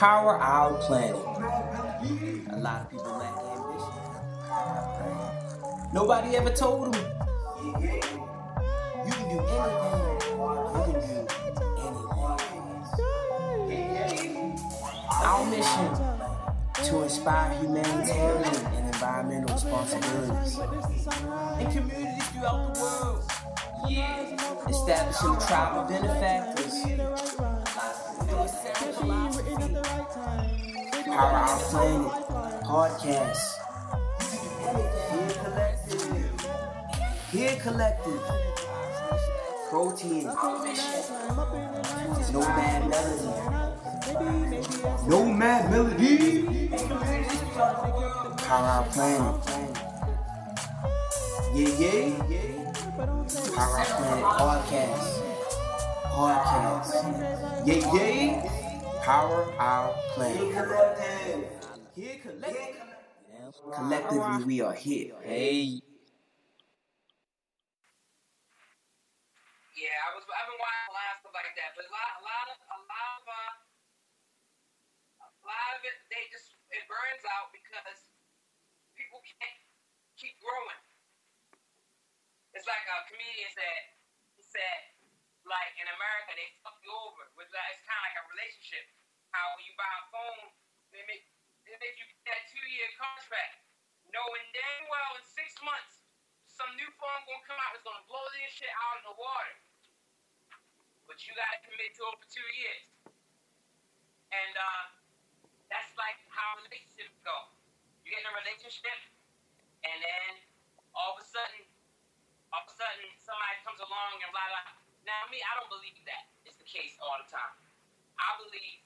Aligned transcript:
Power 0.00 0.40
our 0.40 0.72
planet. 0.78 1.14
A 1.14 2.56
lot 2.56 2.80
of 2.80 2.90
people 2.90 3.18
lack 3.18 3.36
ambition. 3.52 3.92
Nobody 5.92 6.36
ever 6.36 6.48
told 6.48 6.94
them. 6.94 7.04
You 7.66 7.72
can 7.74 7.92
do 7.92 8.00
anything. 9.04 9.04
You 9.04 9.12
can 9.12 9.28
do 9.28 9.44
anything. 14.08 14.56
Our 15.22 15.44
mission 15.50 15.92
to 16.84 17.02
inspire 17.02 17.52
humanitarian 17.60 18.66
and 18.72 18.86
environmental 18.86 19.52
responsibilities 19.54 20.58
in 21.60 21.66
communities 21.76 22.28
throughout 22.28 22.72
the 22.72 22.80
world. 22.80 23.22
Yeah. 23.86 24.66
Establishing 24.66 25.36
tribal 25.46 25.84
benefactors. 25.84 27.19
Power 31.10 31.42
Our 31.42 31.58
Planet 31.70 32.12
podcast. 32.62 33.42
Here 37.32 37.56
Collective. 37.56 38.22
Protein. 39.68 40.24
No 42.32 42.40
Mad 42.40 42.88
Melody. 42.88 43.30
No 45.08 45.24
Mad 45.24 45.70
Melody. 45.70 46.68
Power 48.46 48.66
Our 48.66 48.84
Planet. 48.84 49.34
Yeah, 51.52 51.78
yeah. 52.28 52.72
Power 53.56 53.78
Our 53.78 53.86
Planet 53.98 54.24
podcast. 54.38 55.06
Podcast. 56.14 56.90
Yeah, 57.66 57.94
yeah. 57.94 58.59
Power 59.02 59.48
Our 59.56 59.96
Planet. 60.12 60.52
Here 61.96 62.20
Collective. 62.20 62.76
Collectively, 63.72 64.44
we 64.44 64.60
are 64.60 64.76
here. 64.76 65.16
Hey. 65.24 65.80
Yeah, 69.72 69.96
I 70.04 70.08
was. 70.12 70.24
I've 70.28 70.48
been 70.52 70.60
watching 70.60 70.88
a 70.88 70.92
lot 70.92 71.08
of 71.16 71.24
stuff 71.24 71.32
like 71.32 71.56
that, 71.56 71.72
but 71.72 71.88
a 71.88 71.92
lot, 71.92 72.12
a 72.20 72.22
lot 72.28 72.46
of, 72.52 72.56
a 72.60 72.78
lot 72.84 73.08
of, 73.16 73.24
uh, 73.24 73.52
a 75.24 75.44
lot 75.48 75.70
of 75.76 75.80
it, 75.80 75.96
they 76.12 76.28
just 76.28 76.60
it 76.68 76.84
burns 76.84 77.24
out 77.40 77.48
because 77.56 78.12
people 78.92 79.24
can't 79.24 79.60
keep 80.20 80.36
growing. 80.44 80.82
It's 82.52 82.68
like 82.68 82.84
a 82.84 83.08
comedian 83.08 83.48
said. 83.56 83.96
He 84.36 84.44
said, 84.44 84.99
like 85.50 85.74
in 85.76 85.88
America, 85.90 86.30
they 86.38 86.48
fuck 86.62 86.78
you 86.80 86.94
over. 86.94 87.26
With 87.34 87.50
like, 87.50 87.68
it's 87.74 87.82
kind 87.82 87.98
of 87.98 88.04
like 88.06 88.18
a 88.22 88.24
relationship. 88.30 88.86
How 89.34 89.42
when 89.58 89.66
you 89.66 89.74
buy 89.74 89.90
a 89.90 90.04
phone, 90.14 90.46
they 90.94 91.02
make 91.10 91.26
they 91.66 91.74
make 91.82 91.94
you 91.98 92.06
get 92.06 92.22
that 92.30 92.42
two 92.50 92.66
year 92.70 92.88
contract, 92.98 93.66
knowing 94.14 94.44
damn 94.54 94.86
well 94.86 95.18
in 95.18 95.24
six 95.26 95.54
months 95.62 96.00
some 96.60 96.76
new 96.76 96.92
phone 97.00 97.20
gonna 97.24 97.40
come 97.48 97.56
out 97.56 97.72
that's 97.72 97.80
gonna 97.88 98.04
blow 98.04 98.20
this 98.36 98.52
shit 98.52 98.68
out 98.84 99.00
in 99.00 99.04
the 99.08 99.16
water. 99.16 99.56
But 101.08 101.16
you 101.24 101.32
gotta 101.32 101.56
commit 101.64 101.96
to 101.96 102.04
it 102.04 102.16
for 102.20 102.28
two 102.28 102.48
years. 102.52 102.84
And 104.28 104.52
uh, 104.60 104.84
that's 105.72 105.88
like 105.96 106.20
how 106.28 106.60
relationships 106.60 107.16
go. 107.24 107.48
You 108.04 108.12
get 108.12 108.20
in 108.20 108.28
a 108.28 108.36
relationship, 108.44 108.98
and 109.88 109.98
then 110.04 110.30
all 110.92 111.16
of 111.16 111.24
a 111.24 111.26
sudden, 111.26 111.64
all 112.52 112.60
of 112.60 112.68
a 112.68 112.74
sudden 112.76 113.08
somebody 113.24 113.56
comes 113.64 113.80
along 113.80 114.20
and 114.20 114.28
blah 114.28 114.48
blah. 114.52 114.89
Now 115.04 115.22
me, 115.32 115.40
I 115.40 115.52
don't 115.60 115.72
believe 115.72 115.96
that 116.04 116.24
is 116.44 116.56
the 116.60 116.68
case 116.68 116.96
all 117.00 117.16
the 117.20 117.28
time. 117.28 117.54
I 118.20 118.30
believe 118.44 118.80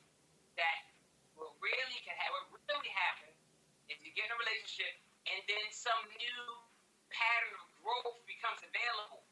that 0.55 0.79
what 1.35 1.51
really 1.59 1.99
can 2.07 2.15
happen, 2.15 2.55
what 2.55 2.63
really 2.71 2.93
happens, 2.95 3.39
is 3.91 3.99
you 4.01 4.15
get 4.15 4.31
in 4.31 4.33
a 4.33 4.39
relationship 4.39 4.95
and 5.27 5.41
then 5.51 5.65
some 5.75 6.01
new 6.17 6.43
pattern 7.11 7.55
of 7.59 7.67
growth 7.83 8.21
becomes 8.25 8.63
available 8.63 9.25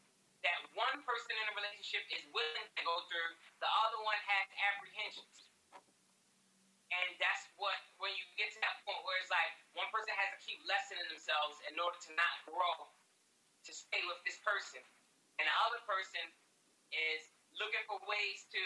that 0.42 0.58
one 0.74 0.98
person 1.06 1.32
in 1.38 1.46
a 1.50 1.54
relationship 1.54 2.02
is 2.10 2.22
willing 2.34 2.66
to 2.74 2.82
go 2.82 2.96
through, 3.06 3.32
the 3.62 3.70
other 3.86 4.00
one 4.02 4.18
has 4.26 4.46
apprehensions. 4.74 5.46
And 6.92 7.08
that's 7.16 7.48
what, 7.56 7.78
when 8.02 8.12
you 8.18 8.26
get 8.36 8.52
to 8.52 8.60
that 8.60 8.82
point 8.84 9.00
where 9.06 9.16
it's 9.22 9.32
like 9.32 9.54
one 9.72 9.88
person 9.94 10.12
has 10.12 10.28
to 10.36 10.40
keep 10.44 10.60
lessening 10.68 11.06
themselves 11.08 11.56
in 11.70 11.78
order 11.80 11.96
to 12.04 12.12
not 12.18 12.34
grow, 12.44 12.90
to 13.64 13.72
stay 13.72 14.02
with 14.10 14.20
this 14.28 14.36
person. 14.44 14.82
And 15.40 15.48
the 15.48 15.56
other 15.64 15.80
person 15.88 16.20
is 16.92 17.26
looking 17.56 17.82
for 17.88 17.96
ways 18.04 18.44
to 18.52 18.62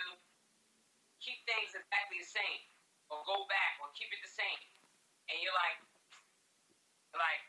keep 1.23 1.39
things 1.47 1.73
exactly 1.73 2.19
the 2.21 2.29
same, 2.29 2.61
or 3.11 3.23
go 3.25 3.47
back, 3.47 3.79
or 3.81 3.91
keep 3.95 4.11
it 4.11 4.21
the 4.23 4.31
same. 4.31 4.61
And 5.31 5.39
you're 5.43 5.55
like, 5.55 5.79
like, 7.15 7.43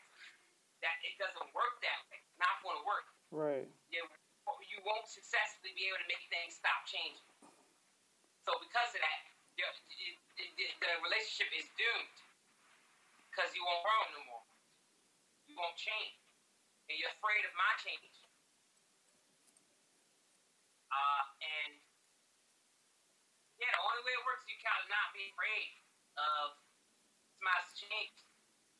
that 0.82 0.96
it 1.02 1.14
doesn't 1.18 1.50
work 1.54 1.74
that 1.82 1.98
way. 2.08 2.18
It's 2.22 2.40
not 2.40 2.62
going 2.62 2.78
to 2.78 2.86
work. 2.86 3.06
Right. 3.30 3.68
You, 3.90 4.02
you 4.72 4.78
won't 4.86 5.06
successfully 5.06 5.74
be 5.74 5.90
able 5.90 6.00
to 6.02 6.08
make 6.08 6.24
things 6.30 6.56
stop 6.56 6.86
changing. 6.88 7.28
So 8.46 8.56
because 8.62 8.90
of 8.94 9.02
that, 9.02 9.20
the, 9.58 9.66
the, 10.38 10.66
the 10.80 10.90
relationship 11.02 11.50
is 11.52 11.66
doomed 11.74 12.18
because 13.28 13.50
you 13.52 13.62
won't 13.66 13.82
grow 13.82 14.02
no 14.14 14.22
more. 14.30 14.46
You 15.50 15.58
won't 15.58 15.76
change, 15.76 16.18
and 16.88 16.94
you're 16.98 17.12
afraid 17.18 17.42
of 17.42 17.52
my 17.58 17.72
change. 17.82 18.27
Uh, 20.88 21.22
and 21.44 21.72
yeah, 23.60 23.70
the 23.74 23.82
only 23.82 24.02
way 24.06 24.14
it 24.14 24.24
works, 24.24 24.46
is 24.46 24.54
you 24.54 24.58
kind 24.62 24.78
of 24.80 24.88
not 24.88 25.12
be 25.12 25.28
afraid 25.34 25.68
of 26.16 26.56
somebody's 27.38 27.72
change, 27.76 28.18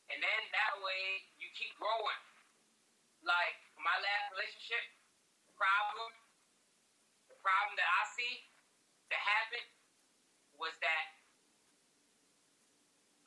and 0.09 0.19
then 0.23 0.41
that 0.55 0.73
way 0.81 1.27
you 1.37 1.47
keep 1.53 1.75
growing. 1.77 2.23
Like 3.21 3.59
my 3.75 3.93
last 3.99 4.31
relationship, 4.31 4.81
the 5.45 5.53
problem, 5.59 6.11
the 7.27 7.37
problem 7.43 7.75
that 7.75 7.87
I 7.87 8.03
see 8.15 8.47
that 9.11 9.19
happened 9.19 9.69
was 10.55 10.71
that 10.79 11.05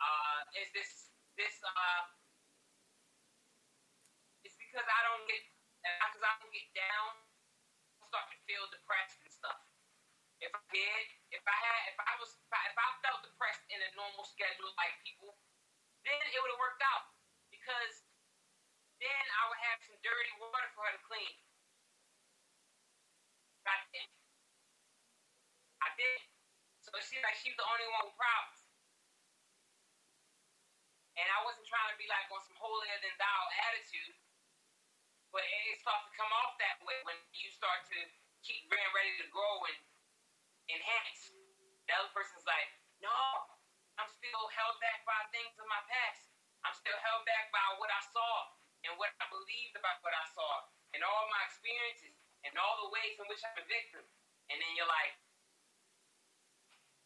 uh, 0.00 0.40
is 0.58 0.68
this 0.72 1.12
this 1.36 1.56
uh, 1.64 2.02
it's 4.44 4.56
because 4.58 4.84
I 4.84 5.00
don't 5.06 5.24
get 5.28 5.42
because 5.82 6.24
I 6.24 6.32
don't 6.40 6.52
get 6.52 6.68
down, 6.72 7.10
start 8.12 8.28
to 8.28 8.36
feel 8.44 8.68
depressed 8.68 9.16
and 9.24 9.32
stuff. 9.32 9.56
If 10.44 10.52
I 10.52 10.60
did, 10.68 11.04
if 11.32 11.40
I 11.48 11.56
had, 11.56 11.80
if 11.88 11.96
I 11.96 12.12
was, 12.20 12.36
if 12.36 12.52
I, 12.52 12.88
felt 13.00 13.24
depressed 13.24 13.64
in 13.72 13.80
a 13.80 13.88
normal 13.96 14.28
schedule 14.28 14.68
like 14.76 14.92
people, 15.00 15.32
then 16.04 16.20
it 16.28 16.36
would 16.36 16.52
have 16.52 16.60
worked 16.60 16.84
out 16.84 17.08
because 17.48 18.04
then 19.00 19.24
I 19.40 19.42
would 19.48 19.60
have 19.64 19.80
some 19.88 19.96
dirty 20.04 20.28
water 20.36 20.68
for 20.76 20.84
her 20.84 20.92
to 20.92 21.02
clean. 21.08 21.34
I 23.64 23.80
did. 23.96 24.10
I 25.80 25.88
did. 25.96 26.20
So 26.84 26.92
it 26.92 27.06
seemed 27.08 27.24
like 27.24 27.40
she 27.40 27.48
was 27.48 27.56
the 27.56 27.64
only 27.64 27.88
one 27.96 28.12
with 28.12 28.18
problems. 28.20 28.60
And 31.16 31.28
I 31.32 31.40
wasn't 31.48 31.64
trying 31.64 31.88
to 31.88 31.96
be 31.96 32.10
like 32.12 32.28
on 32.28 32.44
some 32.44 32.60
holier 32.60 32.98
than 33.00 33.14
thou 33.16 33.40
attitude, 33.72 34.14
but 35.32 35.42
it 35.42 35.80
starts 35.80 36.04
to 36.06 36.12
come 36.14 36.30
off 36.44 36.54
that 36.60 36.76
way 36.84 37.00
when 37.08 37.16
you 37.32 37.48
start 37.48 37.88
to 37.88 37.98
keep 38.44 38.68
being 38.68 38.92
ready 38.92 39.16
to 39.24 39.26
grow 39.32 39.64
and 39.64 39.78
enhance. 40.68 41.32
The 41.88 41.92
other 41.96 42.12
person's 42.12 42.44
like, 42.44 42.68
no, 43.00 43.10
I'm 43.96 44.08
still 44.12 44.44
held 44.52 44.76
back 44.78 45.02
by 45.08 45.16
things 45.32 45.56
of 45.56 45.66
my 45.66 45.80
past. 45.88 46.30
I'm 46.62 46.76
still 46.76 46.96
held 47.00 47.24
back 47.26 47.50
by 47.50 47.64
what 47.80 47.90
I 47.90 48.02
saw 48.12 48.34
and 48.86 48.94
what 49.00 49.10
I 49.18 49.26
believed 49.32 49.74
about 49.74 49.98
what 50.04 50.14
I 50.14 50.26
saw 50.30 50.68
and 50.94 51.00
all 51.02 51.24
my 51.32 51.42
experiences 51.48 52.14
and 52.44 52.54
all 52.60 52.86
the 52.86 52.90
ways 52.94 53.16
in 53.18 53.26
which 53.26 53.42
I'm 53.42 53.56
a 53.58 53.66
victim. 53.66 54.04
And 54.52 54.56
then 54.60 54.72
you're 54.76 54.90
like, 54.90 55.16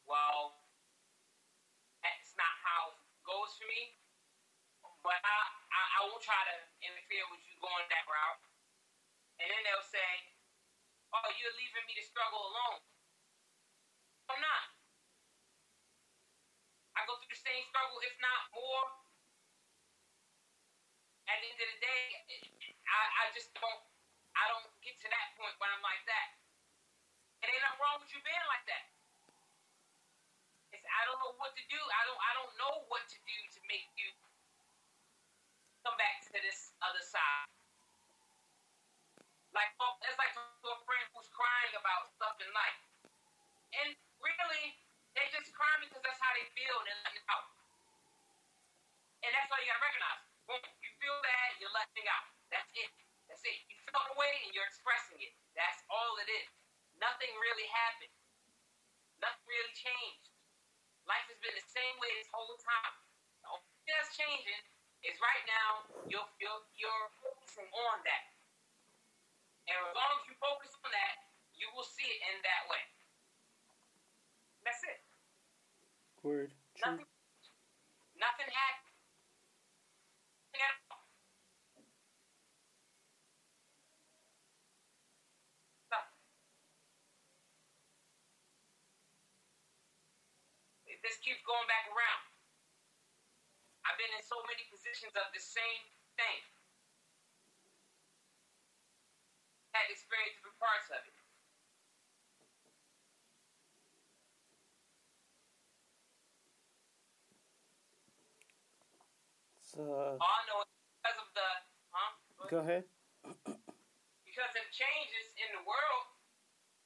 well, 0.04 0.58
that's 2.02 2.32
not 2.34 2.54
how 2.62 2.96
it 2.96 3.22
goes 3.26 3.54
for 3.58 3.66
me. 3.70 3.96
But 5.02 5.22
I, 5.22 5.38
I, 5.70 5.82
I 6.02 6.10
won't 6.10 6.22
try 6.22 6.38
to 6.50 6.56
interfere 6.82 7.26
with 7.30 7.42
you 7.46 7.54
going 7.62 7.86
that 7.90 8.06
route. 8.10 8.42
And 9.38 9.46
then 9.46 9.60
they'll 9.62 9.86
say, 9.86 10.10
oh, 11.14 11.30
you're 11.46 11.62
leaving 11.62 11.86
me 11.86 11.94
to 11.94 12.02
struggle 12.02 12.42
alone. 12.42 12.82
I'm 14.26 14.42
not. 14.42 14.66
I 16.98 17.06
go 17.06 17.14
through 17.22 17.30
the 17.30 17.38
same 17.38 17.62
struggle, 17.70 18.02
if 18.02 18.18
not 18.18 18.50
more. 18.50 18.86
At 21.30 21.38
the 21.38 21.46
end 21.46 21.60
of 21.62 21.70
the 21.70 21.78
day, 21.86 22.02
I, 22.82 23.02
I 23.22 23.24
just 23.30 23.54
don't 23.54 23.82
I 24.34 24.50
don't 24.50 24.66
get 24.82 24.98
to 24.98 25.08
that 25.10 25.38
point 25.38 25.54
in 42.46 42.52
life. 42.54 42.80
And 43.74 43.88
really, 44.22 44.64
they 45.18 45.26
just 45.34 45.50
crime 45.50 45.82
because 45.82 45.98
that's 46.06 46.22
how 46.22 46.30
they 46.38 46.46
feel 46.54 46.76
and 46.78 46.86
they're 46.86 47.02
letting 47.02 47.26
out. 47.26 47.46
And 49.26 49.30
that's 49.34 49.50
all 49.50 49.58
you 49.58 49.66
gotta 49.66 49.82
recognize. 49.82 50.22
When 50.46 50.62
you 50.78 50.90
feel 51.02 51.18
bad, 51.26 51.58
you're 51.58 51.74
letting 51.74 52.06
out. 52.06 52.30
That's 52.54 52.70
it. 52.78 52.90
That's 53.26 53.42
it. 53.42 53.58
You 53.66 53.74
felt 53.90 54.06
the 54.06 54.14
away 54.14 54.46
and 54.46 54.54
you're 54.54 54.68
expressing 54.70 55.18
it. 55.18 55.34
That's 55.58 55.82
all 55.90 56.14
it 56.22 56.30
is. 56.30 56.46
Nothing 57.02 57.34
really 57.42 57.66
happened. 57.66 58.14
Nothing 59.18 59.46
really 59.50 59.74
changed. 59.74 60.30
Life 61.10 61.26
has 61.26 61.38
been 61.42 61.54
the 61.58 61.68
same 61.74 61.94
way 61.98 62.10
this 62.22 62.30
whole 62.30 62.54
time. 62.62 62.94
The 63.42 63.48
only 63.50 63.66
thing 63.82 63.94
that's 63.98 64.14
changing 64.14 64.62
is 65.02 65.18
right 65.18 65.44
now 65.50 65.90
you're, 66.06 66.30
you're, 66.38 66.62
you're 66.78 67.06
focusing 67.18 67.66
on 67.90 67.98
that. 68.06 68.24
And 69.66 69.74
as 69.82 69.94
long 69.98 70.12
as 70.22 70.24
you 70.30 70.34
focus 70.38 70.70
Just 91.06 91.22
keeps 91.22 91.38
going 91.46 91.62
back 91.70 91.86
around. 91.86 92.26
I've 93.86 93.94
been 93.94 94.10
in 94.10 94.26
so 94.26 94.42
many 94.50 94.66
positions 94.66 95.14
of 95.14 95.30
the 95.30 95.38
same 95.38 95.82
thing. 96.18 96.42
Had 99.70 99.86
experienced 99.86 100.42
different 100.42 100.58
parts 100.58 100.90
of 100.90 100.98
it. 101.06 101.14
So, 109.62 110.18
All 110.18 110.18
I 110.18 110.42
know 110.50 110.66
is 110.66 110.70
because 110.74 111.18
of 111.22 111.28
the, 111.38 111.48
huh? 111.94 112.10
go 112.50 112.58
ahead. 112.66 112.82
because 114.26 114.54
of 114.58 114.66
changes 114.74 115.26
in 115.38 115.54
the 115.54 115.62
world, 115.62 116.04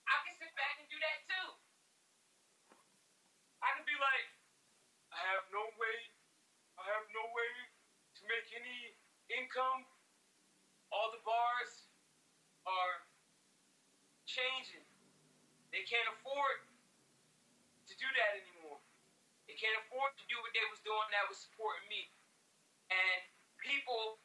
I 0.05 0.20
can 0.28 0.37
sit 0.37 0.52
back 0.61 0.76
and 0.76 0.84
do 0.93 1.00
that 1.00 1.19
too. 1.25 1.49
I 3.61 3.76
can 3.76 3.84
be 3.84 3.93
like, 4.00 4.26
I 5.12 5.19
have 5.37 5.47
no 5.55 5.62
way, 5.79 5.99
I 6.81 6.85
have 6.97 7.06
no 7.15 7.25
way 7.31 7.53
to 8.19 8.23
make 8.27 8.49
any 8.55 8.97
income. 9.31 9.87
All 10.91 11.15
the 11.15 11.23
bars 11.23 11.87
are 12.67 12.97
changing. 14.27 14.82
They 15.71 15.87
can't 15.87 16.06
afford 16.19 16.67
to 17.87 17.94
do 17.94 18.09
that 18.11 18.43
anymore. 18.43 18.82
They 19.47 19.55
can't 19.55 19.79
afford 19.87 20.15
to 20.19 20.25
do 20.27 20.38
what 20.43 20.50
they 20.55 20.67
was 20.71 20.82
doing 20.82 21.06
that 21.15 21.27
was 21.31 21.38
supporting 21.38 21.87
me. 21.91 22.11
And 22.91 23.21
people 23.62 24.19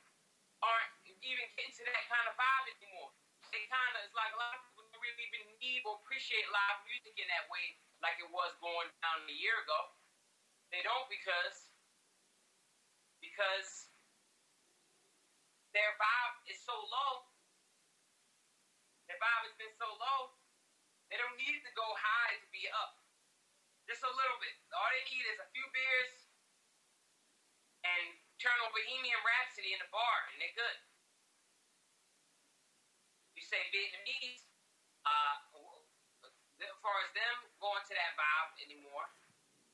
aren't 0.61 0.93
even 1.05 1.45
getting 1.53 1.73
to 1.73 1.83
that 1.85 2.03
kind 2.09 2.25
of 2.29 2.33
vibe 2.37 2.65
anymore. 2.81 3.13
They 3.53 3.65
kind 3.69 3.93
of, 3.97 4.05
it's 4.05 4.17
like 4.17 4.33
a 4.33 4.39
lot 4.41 4.57
of 4.57 4.61
people 4.69 4.89
don't 4.89 5.01
really 5.01 5.25
even 5.29 5.53
need 5.61 5.85
or 5.85 6.01
appreciate 6.01 6.45
live 6.49 6.81
music 6.89 7.13
in 7.17 7.29
that 7.29 7.45
way 7.49 7.77
like 8.05 8.21
it 8.21 8.29
was 8.29 8.53
going 8.61 8.89
down 9.01 9.25
a 9.25 9.37
year 9.37 9.57
ago. 9.65 9.79
They 10.75 10.83
don't 10.83 11.07
because, 11.07 11.71
because 13.23 13.87
their 15.71 15.87
vibe 15.95 16.35
is 16.51 16.59
so 16.59 16.75
low. 16.75 17.31
Their 19.07 19.15
vibe 19.15 19.47
has 19.47 19.55
been 19.55 19.71
so 19.79 19.87
low, 19.87 20.35
they 21.07 21.15
don't 21.15 21.39
need 21.39 21.63
to 21.63 21.71
go 21.79 21.87
high 21.95 22.35
to 22.43 22.47
be 22.51 22.67
up. 22.75 22.99
Just 23.87 24.03
a 24.03 24.11
little 24.11 24.35
bit. 24.43 24.51
All 24.75 24.91
they 24.91 25.07
need 25.15 25.23
is 25.31 25.39
a 25.39 25.47
few 25.55 25.63
beers 25.71 26.27
and 27.87 28.19
turn 28.43 28.59
on 28.59 28.75
Bohemian 28.75 29.21
Rhapsody 29.23 29.71
in 29.71 29.79
the 29.79 29.87
bar, 29.95 30.27
and 30.27 30.43
they're 30.43 30.59
good. 30.59 30.77
You 33.39 33.47
say 33.47 33.63
Vietnamese, 33.71 34.43
uh, 35.07 35.39
as 36.59 36.75
far 36.83 36.99
as 36.99 37.15
them 37.15 37.47
going 37.63 37.83
to 37.87 37.93
that 37.95 38.19
vibe 38.19 38.59
anymore, 38.59 39.07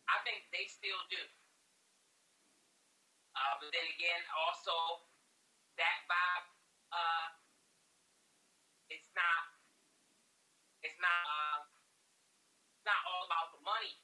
I 0.10 0.18
think 0.26 0.48
they 0.54 0.66
still 0.70 1.02
do. 1.10 1.24
Uh, 3.36 3.54
but 3.60 3.70
then 3.74 3.86
again, 3.98 4.22
also 4.34 5.06
that 5.78 5.98
vibe, 6.06 6.48
uh, 6.92 7.28
it's 8.92 9.08
not, 9.16 9.44
it's 10.84 11.00
not, 11.00 11.24
uh, 11.26 11.60
it's 12.76 12.86
not 12.86 13.02
all 13.08 13.24
about 13.26 13.56
the 13.56 13.62
money. 13.64 13.96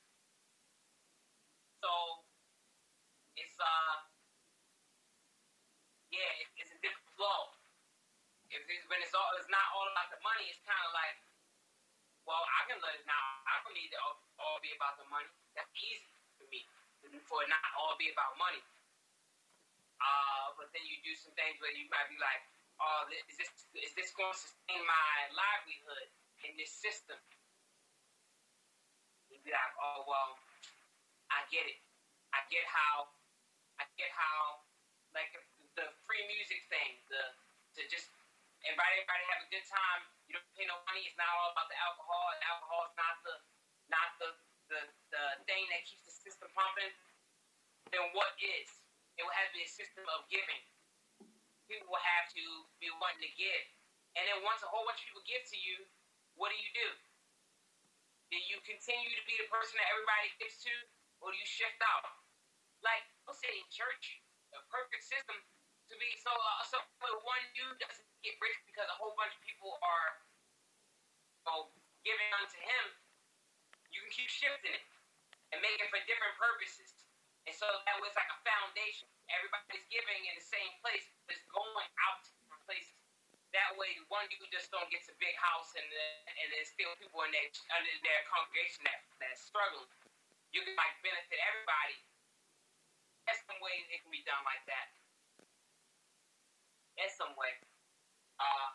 So 1.83 2.23
it's 3.37 3.57
uh, 3.61 3.95
yeah, 6.09 6.31
it, 6.41 6.47
it's 6.57 6.73
a 6.73 6.79
different 6.81 7.09
flow. 7.13 7.53
If 8.49 8.63
it's, 8.65 8.87
when 8.87 9.03
it's 9.03 9.13
all, 9.13 9.27
it's 9.37 9.51
not 9.51 9.67
all 9.75 9.85
about 9.91 10.09
the 10.09 10.21
money. 10.23 10.47
It's 10.47 10.63
kind 10.63 10.79
of 10.81 10.91
like, 10.95 11.19
well, 12.25 12.41
I 12.41 12.65
can 12.65 12.79
let 12.79 12.95
it 12.95 13.05
now. 13.05 13.21
I 13.45 13.59
don't 13.61 13.75
need 13.75 13.91
to 13.91 13.99
all, 14.01 14.17
all 14.39 14.57
be 14.63 14.71
about 14.73 14.97
the 14.97 15.07
money. 15.11 15.29
That's 15.57 15.73
easy 15.73 16.05
for 16.37 16.45
me 16.45 16.61
for 17.27 17.43
it 17.43 17.51
not 17.51 17.59
all 17.75 17.99
be 17.99 18.07
about 18.11 18.39
money. 18.39 18.63
Uh, 19.99 20.55
but 20.55 20.71
then 20.71 20.83
you 20.87 20.95
do 21.03 21.11
some 21.17 21.35
things 21.35 21.59
where 21.59 21.73
you 21.75 21.89
might 21.91 22.07
be 22.07 22.15
like, 22.21 22.43
oh, 22.79 23.09
is 23.11 23.35
this 23.35 23.51
is 23.75 23.91
this 23.97 24.13
going 24.15 24.31
to 24.31 24.39
sustain 24.39 24.81
my 24.85 25.11
livelihood 25.35 26.07
in 26.47 26.55
this 26.55 26.71
system? 26.71 27.19
You'd 29.27 29.43
be 29.43 29.51
like, 29.51 29.73
oh 29.81 30.07
well, 30.07 30.39
I 31.33 31.43
get 31.51 31.67
it. 31.67 31.79
I 32.31 32.43
get 32.53 32.63
how, 32.69 33.09
I 33.81 33.87
get 33.97 34.11
how, 34.13 34.61
like 35.17 35.33
the 35.75 35.89
free 36.05 36.23
music 36.29 36.63
thing, 36.69 37.01
the 37.09 37.21
to 37.77 37.81
just 37.89 38.09
invite 38.65 38.93
everybody 38.97 39.21
to 39.21 39.29
have 39.33 39.41
a 39.45 39.49
good 39.53 39.67
time. 39.67 40.01
You 40.29 40.37
don't 40.37 40.49
pay 40.57 40.65
no 40.65 40.77
money. 40.85 41.05
It's 41.07 41.17
not 41.17 41.29
all 41.29 41.53
about 41.53 41.69
the 41.69 41.77
alcohol. 41.77 42.25
And 42.35 42.41
alcohol 42.45 42.81
is 42.89 42.95
not 42.97 43.15
the 43.25 43.35
not 43.87 44.09
the 44.21 44.29
the, 44.67 44.81
the 45.11 45.23
thing 45.47 45.63
that 45.71 45.83
keeps 45.87 46.03
the 46.03 46.13
system 46.13 46.51
pumping. 46.55 46.91
Then 47.91 48.03
what 48.11 48.35
is? 48.39 48.67
It 49.15 49.23
will 49.23 49.33
have 49.33 49.49
to 49.51 49.55
be 49.55 49.65
a 49.65 49.71
system 49.71 50.05
of 50.13 50.27
giving. 50.27 50.61
People 51.71 51.91
will 51.91 52.03
have 52.03 52.27
to 52.35 52.43
be 52.79 52.91
wanting 52.99 53.23
to 53.23 53.33
give. 53.35 53.63
And 54.15 54.23
then 54.27 54.39
once 54.43 54.63
a 54.63 54.69
whole 54.69 54.85
bunch 54.87 55.03
of 55.03 55.05
people 55.09 55.23
give 55.27 55.43
to 55.51 55.57
you, 55.57 55.83
what 56.35 56.53
do 56.53 56.57
you 56.57 56.71
do? 56.75 56.89
Do 58.29 58.37
you 58.37 58.59
continue 58.67 59.09
to 59.15 59.23
be 59.23 59.35
the 59.39 59.47
person 59.47 59.79
that 59.79 59.87
everybody 59.87 60.29
gives 60.37 60.59
to, 60.67 60.73
or 61.23 61.31
do 61.31 61.37
you 61.39 61.47
shift 61.47 61.79
out? 61.79 62.03
Like, 62.83 63.07
let's 63.25 63.39
say 63.39 63.49
in 63.49 63.65
church, 63.71 64.21
a 64.53 64.61
perfect 64.67 65.03
system 65.07 65.37
to 65.87 65.95
be 65.95 66.09
so 66.19 66.31
uh, 66.31 66.63
so 66.67 66.77
one 67.23 67.43
dude 67.55 67.79
doesn't 67.79 68.09
get 68.19 68.35
rich 68.43 68.59
because 68.67 68.87
a 68.91 68.97
whole 68.99 69.15
bunch 69.15 69.31
of 69.31 69.41
people 69.47 69.79
are 69.79 70.09
oh, 71.47 71.71
giving 72.03 72.27
unto 72.35 72.59
him. 72.59 72.85
You 73.97 74.05
can 74.05 74.13
keep 74.13 74.29
shifting 74.29 74.77
it 74.77 74.85
and 75.49 75.57
making 75.65 75.81
it 75.81 75.89
for 75.89 75.97
different 76.05 76.37
purposes. 76.37 76.93
And 77.49 77.55
so 77.57 77.65
that 77.65 77.97
was 77.97 78.13
like 78.13 78.29
a 78.29 78.39
foundation. 78.45 79.09
Everybody's 79.33 79.89
giving 79.89 80.21
in 80.29 80.37
the 80.37 80.45
same 80.45 80.69
place, 80.85 81.09
but 81.25 81.33
it's 81.33 81.49
going 81.49 81.89
out 82.05 82.21
to 82.21 82.29
different 82.37 82.61
places. 82.69 82.93
That 83.57 83.73
way, 83.73 83.89
one 84.13 84.29
dude 84.29 84.45
just 84.53 84.69
don't 84.69 84.85
get 84.93 85.01
a 85.09 85.17
big 85.17 85.33
house 85.41 85.73
and 85.73 85.87
and 85.89 86.45
there's 86.53 86.69
still 86.69 86.93
people 87.01 87.25
in 87.25 87.33
their 87.33 87.49
under 87.73 87.89
their 88.05 88.21
congregation 88.29 88.85
that 88.85 89.01
that's 89.17 89.41
struggling. 89.41 89.89
You 90.53 90.61
can 90.61 90.77
like 90.77 90.93
benefit 91.01 91.41
everybody. 91.41 91.97
There's 93.25 93.41
some 93.49 93.57
ways 93.65 93.81
it 93.89 94.05
can 94.05 94.13
be 94.13 94.21
done 94.29 94.43
like 94.45 94.61
that. 94.69 94.93
In 97.01 97.09
some 97.17 97.33
way, 97.33 97.55
uh, 98.37 98.69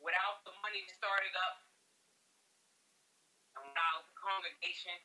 without 0.00 0.42
the 0.48 0.56
money 0.64 0.82
to 0.82 0.92
start 0.96 1.22
it 1.28 1.36
up, 1.36 1.69
without 3.64 4.06
the 4.08 4.16
congregation, 4.16 4.96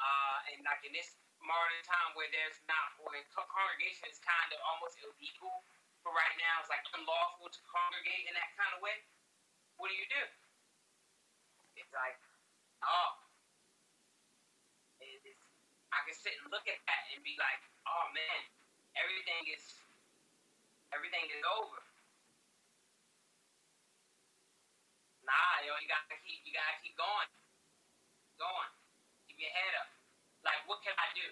uh, 0.00 0.38
and 0.52 0.64
like 0.64 0.82
in 0.84 0.92
this 0.96 1.16
modern 1.40 1.82
time 1.84 2.12
where 2.16 2.28
there's 2.32 2.60
not, 2.68 2.96
where 3.00 3.20
co- 3.32 3.48
congregation 3.48 4.08
is 4.08 4.20
kind 4.20 4.48
of 4.52 4.60
almost 4.64 4.96
illegal 5.00 5.64
for 6.00 6.12
right 6.16 6.36
now, 6.40 6.60
it's 6.60 6.72
like 6.72 6.84
unlawful 6.96 7.52
to 7.52 7.60
congregate 7.68 8.24
in 8.28 8.34
that 8.36 8.50
kind 8.56 8.72
of 8.76 8.80
way. 8.80 8.96
What 9.76 9.92
do 9.92 9.96
you 9.96 10.08
do? 10.08 10.24
It's 11.76 11.92
like, 11.92 12.16
oh, 12.84 13.10
it's, 15.00 15.40
I 15.92 15.98
can 16.04 16.16
sit 16.16 16.36
and 16.40 16.48
look 16.52 16.64
at 16.68 16.80
that 16.88 17.02
and 17.12 17.20
be 17.24 17.36
like, 17.40 17.60
oh 17.88 18.06
man, 18.12 18.40
everything 18.96 19.44
is, 19.52 19.64
everything 20.92 21.24
is 21.32 21.42
over. 21.60 21.80
Nah, 25.24 25.54
yo, 25.64 25.72
you 25.80 25.88
gotta 25.88 26.16
keep, 26.24 26.40
you 26.44 26.52
gotta 26.52 26.76
keep 26.80 26.96
going, 26.96 27.28
going, 28.40 28.70
keep 29.28 29.38
your 29.38 29.52
head 29.52 29.72
up. 29.80 29.90
Like, 30.42 30.60
what 30.66 30.80
can 30.80 30.96
I 30.96 31.08
do? 31.12 31.28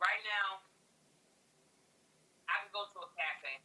Right 0.00 0.22
now, 0.24 0.62
I 2.48 2.64
can 2.64 2.70
go 2.72 2.88
to 2.88 2.98
a 3.04 3.10
cafe. 3.12 3.60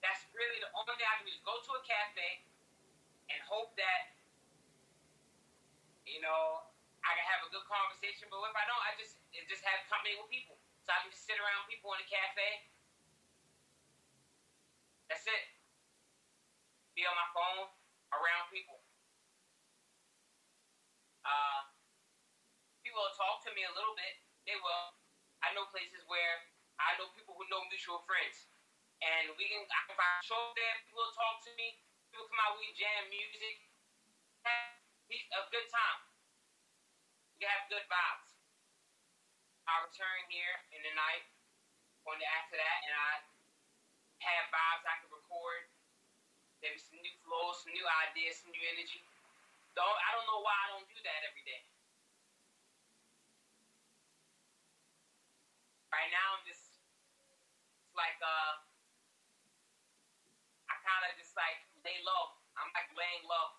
That's 0.00 0.24
really 0.32 0.58
the 0.64 0.70
only 0.72 0.96
thing 0.96 1.04
I 1.04 1.16
can 1.20 1.28
do 1.28 1.34
is 1.36 1.44
go 1.44 1.60
to 1.60 1.70
a 1.76 1.82
cafe 1.84 2.48
and 3.28 3.38
hope 3.44 3.76
that, 3.76 4.16
you 6.08 6.24
know, 6.24 6.64
I 7.04 7.12
can 7.16 7.26
have 7.28 7.44
a 7.44 7.50
good 7.52 7.64
conversation. 7.68 8.28
But 8.32 8.40
if 8.48 8.56
I 8.56 8.64
don't, 8.64 8.82
I 8.88 8.96
just 8.96 9.20
just 9.50 9.66
have 9.66 9.82
company 9.90 10.14
with 10.14 10.30
people. 10.30 10.54
So 10.86 10.94
I 10.94 11.02
can 11.02 11.10
just 11.10 11.26
sit 11.26 11.34
around 11.34 11.66
people 11.66 11.90
in 11.98 11.98
a 11.98 12.06
cafe. 12.06 12.70
That's 15.10 15.26
it. 15.26 15.44
Be 17.00 17.08
on 17.08 17.16
my 17.16 17.32
phone 17.32 17.64
around 18.12 18.52
people. 18.52 18.76
Uh, 21.24 21.64
people 22.84 23.00
will 23.00 23.16
talk 23.16 23.40
to 23.48 23.56
me 23.56 23.64
a 23.64 23.72
little 23.72 23.96
bit. 23.96 24.20
They 24.44 24.52
will. 24.60 25.00
I 25.40 25.56
know 25.56 25.64
places 25.72 26.04
where 26.12 26.44
I 26.76 27.00
know 27.00 27.08
people 27.16 27.40
who 27.40 27.48
know 27.48 27.64
mutual 27.72 28.04
friends, 28.04 28.52
and 29.00 29.32
we 29.40 29.48
can. 29.48 29.64
If 29.64 29.96
I 29.96 30.20
show 30.20 30.52
there, 30.52 30.76
people 30.84 31.00
will 31.00 31.16
talk 31.16 31.40
to 31.48 31.56
me. 31.56 31.80
People 32.12 32.28
come 32.28 32.36
out, 32.44 32.60
we 32.60 32.68
jam 32.76 33.08
music. 33.08 33.64
It's 35.08 35.24
a 35.32 35.48
good 35.48 35.72
time. 35.72 36.04
We 37.40 37.48
have 37.48 37.64
good 37.72 37.88
vibes. 37.88 38.36
I 39.64 39.88
return 39.88 40.20
here 40.28 40.68
in 40.76 40.84
the 40.84 40.92
night, 40.92 41.24
on 42.04 42.20
the 42.20 42.28
after 42.28 42.60
that, 42.60 42.78
and 42.84 42.92
I 42.92 43.12
have 44.20 44.52
vibes 44.52 44.84
I 44.84 45.00
can 45.00 45.08
record. 45.16 45.79
Maybe 46.60 46.76
some 46.76 47.00
new 47.00 47.16
flows, 47.24 47.64
some 47.64 47.72
new 47.72 47.88
ideas, 48.08 48.44
some 48.44 48.52
new 48.52 48.64
energy. 48.76 49.00
Don't 49.72 49.98
I 50.04 50.12
don't 50.12 50.28
know 50.28 50.44
why 50.44 50.52
I 50.52 50.66
don't 50.76 50.84
do 50.92 51.00
that 51.00 51.20
every 51.24 51.40
day. 51.48 51.64
Right 55.88 56.12
now 56.12 56.36
I'm 56.36 56.44
just 56.44 56.76
it's 57.80 57.96
like 57.96 58.20
uh 58.20 58.60
I 60.68 60.74
kinda 60.84 61.16
just 61.16 61.32
like 61.32 61.64
lay 61.80 61.96
low. 62.04 62.36
I'm 62.60 62.68
like 62.76 62.92
laying 62.92 63.24
low. 63.24 63.56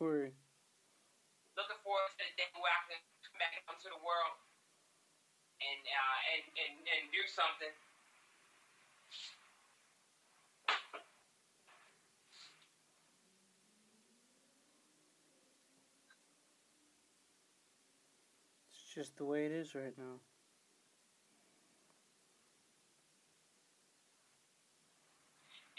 Word. 0.00 0.32
Looking 1.52 1.80
forward 1.84 2.08
to 2.16 2.24
the 2.24 2.32
day 2.40 2.48
where 2.56 2.72
I 2.72 2.80
can 2.88 3.00
come 3.28 3.36
back 3.36 3.60
into 3.68 3.92
the 3.92 4.00
world 4.00 4.40
and 5.60 5.80
uh 5.84 6.18
and, 6.32 6.44
and, 6.56 6.74
and 6.80 7.04
do 7.12 7.20
something. 7.28 7.74
It's 18.72 18.89
just 19.00 19.16
the 19.16 19.24
way 19.24 19.48
it 19.48 19.54
is 19.56 19.72
right 19.72 19.96
now. 19.96 20.20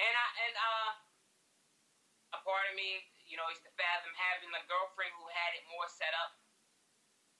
And 0.01 0.09
I 0.09 0.27
and 0.41 0.55
uh 0.57 0.91
a 2.33 2.39
part 2.41 2.65
of 2.65 2.73
me, 2.73 3.05
you 3.29 3.37
know, 3.37 3.45
is 3.53 3.61
to 3.61 3.69
fathom 3.77 4.09
having 4.17 4.49
a 4.57 4.65
girlfriend 4.65 5.13
who 5.21 5.29
had 5.29 5.53
it 5.53 5.61
more 5.69 5.85
set 5.85 6.09
up. 6.17 6.33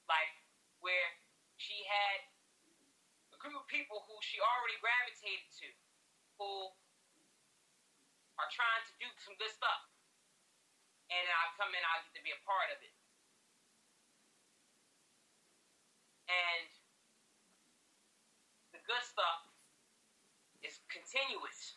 Like 0.05 0.45
where 0.85 1.17
she 1.57 1.81
had 1.89 2.29
a 3.33 3.37
group 3.41 3.57
of 3.57 3.65
people 3.65 4.05
who 4.05 4.21
she 4.21 4.37
already 4.37 4.77
gravitated 4.85 5.49
to, 5.65 5.67
who 6.37 6.77
are 8.37 8.49
trying 8.53 8.85
to 8.85 8.93
do 9.01 9.09
some 9.17 9.33
good 9.41 9.49
stuff. 9.49 9.89
And 11.09 11.25
I'll 11.41 11.57
come 11.57 11.73
in, 11.73 11.81
I'll 11.81 12.05
get 12.05 12.21
to 12.21 12.21
be 12.21 12.37
a 12.37 12.41
part 12.45 12.69
of 12.69 12.77
it. 12.85 13.00
And 16.31 16.71
the 18.71 18.79
good 18.87 19.03
stuff 19.03 19.51
is 20.63 20.79
continuous. 20.87 21.75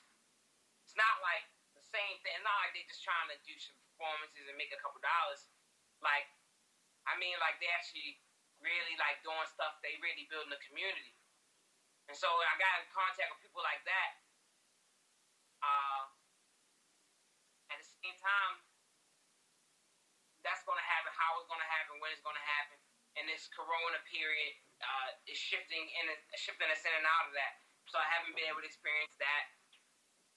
It's 0.86 0.94
not 0.94 1.18
like 1.26 1.50
the 1.74 1.82
same 1.82 2.22
thing. 2.22 2.38
It's 2.38 2.46
not 2.46 2.54
like 2.62 2.70
they're 2.78 2.86
just 2.86 3.02
trying 3.02 3.26
to 3.34 3.38
do 3.42 3.58
some 3.58 3.74
performances 3.90 4.46
and 4.46 4.54
make 4.54 4.70
a 4.70 4.78
couple 4.78 5.02
dollars. 5.02 5.50
Like, 5.98 6.30
I 7.10 7.18
mean, 7.18 7.34
like 7.42 7.58
they 7.58 7.66
actually 7.74 8.22
really 8.62 8.94
like 8.96 9.18
doing 9.26 9.42
stuff. 9.50 9.82
They 9.82 9.98
really 9.98 10.30
building 10.30 10.54
a 10.54 10.60
community. 10.70 11.18
And 12.06 12.14
so 12.14 12.28
I 12.28 12.54
got 12.60 12.84
in 12.84 12.86
contact 12.94 13.32
with 13.34 13.42
people 13.42 13.64
like 13.64 13.82
that. 13.88 14.10
Uh, 15.64 16.12
at 17.72 17.80
the 17.80 17.88
same 18.04 18.14
time, 18.20 18.60
that's 20.44 20.60
going 20.68 20.76
to 20.76 20.84
happen. 20.84 21.08
How 21.16 21.40
it's 21.40 21.48
going 21.48 21.64
to 21.64 21.72
happen? 21.72 21.96
When 21.98 22.12
it's 22.12 22.20
going 22.20 22.36
to 22.36 22.48
happen? 22.60 22.76
And 23.14 23.30
this 23.30 23.46
Corona 23.54 24.02
period 24.10 24.52
uh, 24.82 25.08
is 25.30 25.38
shifting 25.38 25.86
in, 25.86 26.04
shifting 26.34 26.66
us 26.66 26.82
in 26.82 26.92
and 26.98 27.06
out 27.06 27.30
of 27.30 27.34
that. 27.38 27.62
So 27.86 28.00
I 28.00 28.06
haven't 28.10 28.34
been 28.34 28.48
able 28.50 28.64
to 28.64 28.68
experience 28.68 29.14
that 29.22 29.44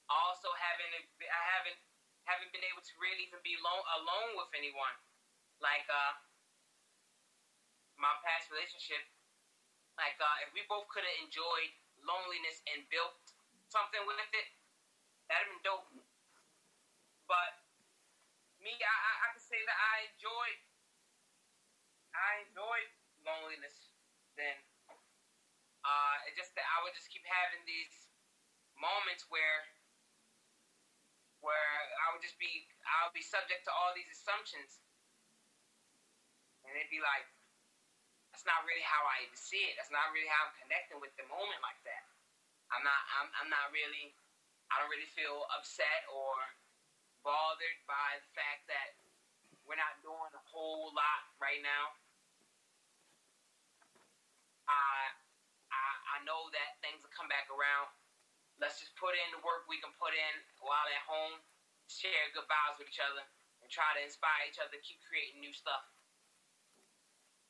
also 0.08 0.50
having 0.56 0.92
I 1.20 1.44
haven't 1.56 1.80
haven't 2.28 2.52
been 2.52 2.64
able 2.68 2.84
to 2.84 2.94
really 3.00 3.28
even 3.28 3.40
be 3.44 3.56
alone 3.60 3.84
alone 4.04 4.32
with 4.40 4.52
anyone. 4.56 4.96
Like 5.60 5.88
uh 5.88 6.14
my 7.98 8.14
past 8.24 8.52
relationship, 8.54 9.04
like 10.00 10.16
uh 10.20 10.44
if 10.48 10.52
we 10.56 10.64
both 10.68 10.88
could 10.92 11.04
have 11.04 11.20
enjoyed 11.24 11.72
loneliness 12.04 12.64
and 12.72 12.88
built 12.88 13.20
something 13.68 14.04
with 14.08 14.20
it, 14.32 14.48
that'd 15.28 15.44
have 15.44 15.52
been 15.52 15.64
dope. 15.64 15.88
But 17.28 17.52
me, 18.64 18.76
I 18.80 18.88
I, 18.88 19.12
I 19.28 19.28
can 19.36 19.44
say 19.44 19.60
that 19.60 19.76
I 19.78 19.94
enjoyed 20.16 20.60
I 22.18 22.50
enjoyed 22.50 22.90
loneliness 23.22 23.94
then. 24.34 24.58
Uh, 25.86 26.16
it 26.28 26.36
just 26.36 26.52
that 26.58 26.66
I 26.66 26.84
would 26.84 26.92
just 26.98 27.08
keep 27.14 27.24
having 27.24 27.64
these 27.64 27.94
moments 28.76 29.26
where 29.30 29.64
where 31.46 31.74
I 32.04 32.12
would 32.12 32.26
just 32.26 32.42
be 32.42 32.66
I 32.84 33.08
would 33.08 33.16
be 33.16 33.24
subject 33.24 33.64
to 33.70 33.72
all 33.72 33.94
these 33.94 34.10
assumptions. 34.10 34.82
And 36.66 36.76
it'd 36.76 36.92
be 36.92 37.00
like, 37.00 37.24
that's 38.36 38.44
not 38.44 38.68
really 38.68 38.84
how 38.84 39.00
I 39.08 39.24
even 39.24 39.40
see 39.40 39.64
it. 39.72 39.80
That's 39.80 39.94
not 39.94 40.12
really 40.12 40.28
how 40.28 40.52
I'm 40.52 40.56
connecting 40.60 41.00
with 41.00 41.16
the 41.16 41.24
moment 41.32 41.64
like 41.64 41.80
that. 41.88 42.04
I'm 42.74 42.84
not 42.84 43.02
I'm 43.22 43.28
I'm 43.46 43.50
not 43.54 43.72
really 43.72 44.12
I 44.68 44.82
don't 44.82 44.92
really 44.92 45.08
feel 45.16 45.48
upset 45.56 46.04
or 46.12 46.36
bothered 47.24 47.80
by 47.88 48.20
the 48.20 48.30
fact 48.36 48.68
that 48.68 49.00
we're 49.64 49.80
not 49.80 50.00
doing 50.04 50.32
a 50.32 50.44
whole 50.52 50.92
lot 50.96 51.22
right 51.40 51.60
now. 51.64 51.96
I 54.68 55.16
I 55.72 55.84
I 56.16 56.18
know 56.28 56.52
that 56.54 56.80
things 56.84 57.02
will 57.02 57.14
come 57.16 57.32
back 57.32 57.48
around 57.50 57.92
let's 58.62 58.82
just 58.82 58.94
put 58.98 59.14
in 59.14 59.30
the 59.34 59.42
work 59.46 59.70
we 59.70 59.78
can 59.82 59.94
put 59.98 60.14
in 60.14 60.34
while 60.62 60.86
at 60.90 61.06
home, 61.06 61.38
share 61.86 62.30
good 62.34 62.46
vibes 62.50 62.78
with 62.82 62.90
each 62.90 63.02
other, 63.02 63.24
and 63.62 63.70
try 63.70 63.86
to 63.98 64.02
inspire 64.02 64.50
each 64.50 64.58
other 64.58 64.74
to 64.74 64.82
keep 64.82 64.98
creating 65.06 65.42
new 65.42 65.54
stuff. 65.54 65.86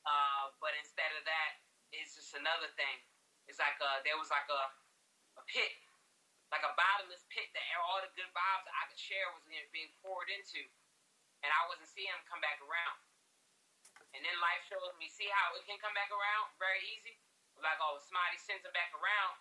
Uh, 0.08 0.56
but 0.64 0.72
instead 0.80 1.12
of 1.20 1.24
that, 1.28 1.52
it's 1.92 2.16
just 2.16 2.36
another 2.36 2.72
thing. 2.76 2.98
It's 3.48 3.60
like 3.60 3.80
a, 3.80 4.04
there 4.04 4.20
was 4.20 4.32
like 4.32 4.48
a, 4.52 4.64
a 5.40 5.44
pit, 5.48 5.72
like 6.52 6.64
a 6.64 6.76
bottomless 6.76 7.24
pit 7.32 7.48
that 7.56 7.64
all 7.88 8.04
the 8.04 8.12
good 8.16 8.28
vibes 8.36 8.68
I 8.68 8.88
could 8.92 9.00
share 9.00 9.32
was 9.36 9.44
being 9.48 9.92
poured 10.04 10.28
into, 10.32 10.64
and 11.44 11.50
I 11.52 11.62
wasn't 11.72 11.92
seeing 11.92 12.12
them 12.12 12.24
come 12.28 12.44
back 12.44 12.60
around. 12.60 13.00
And 14.18 14.26
then 14.26 14.34
life 14.42 14.66
shows 14.66 14.98
me, 14.98 15.06
see 15.14 15.30
how 15.30 15.54
it 15.54 15.62
can 15.70 15.78
come 15.78 15.94
back 15.94 16.10
around 16.10 16.50
very 16.58 16.82
easy. 16.90 17.14
Like, 17.62 17.78
oh, 17.82 18.02
somebody 18.02 18.42
sends 18.42 18.66
them 18.66 18.74
back 18.74 18.90
around 18.98 19.38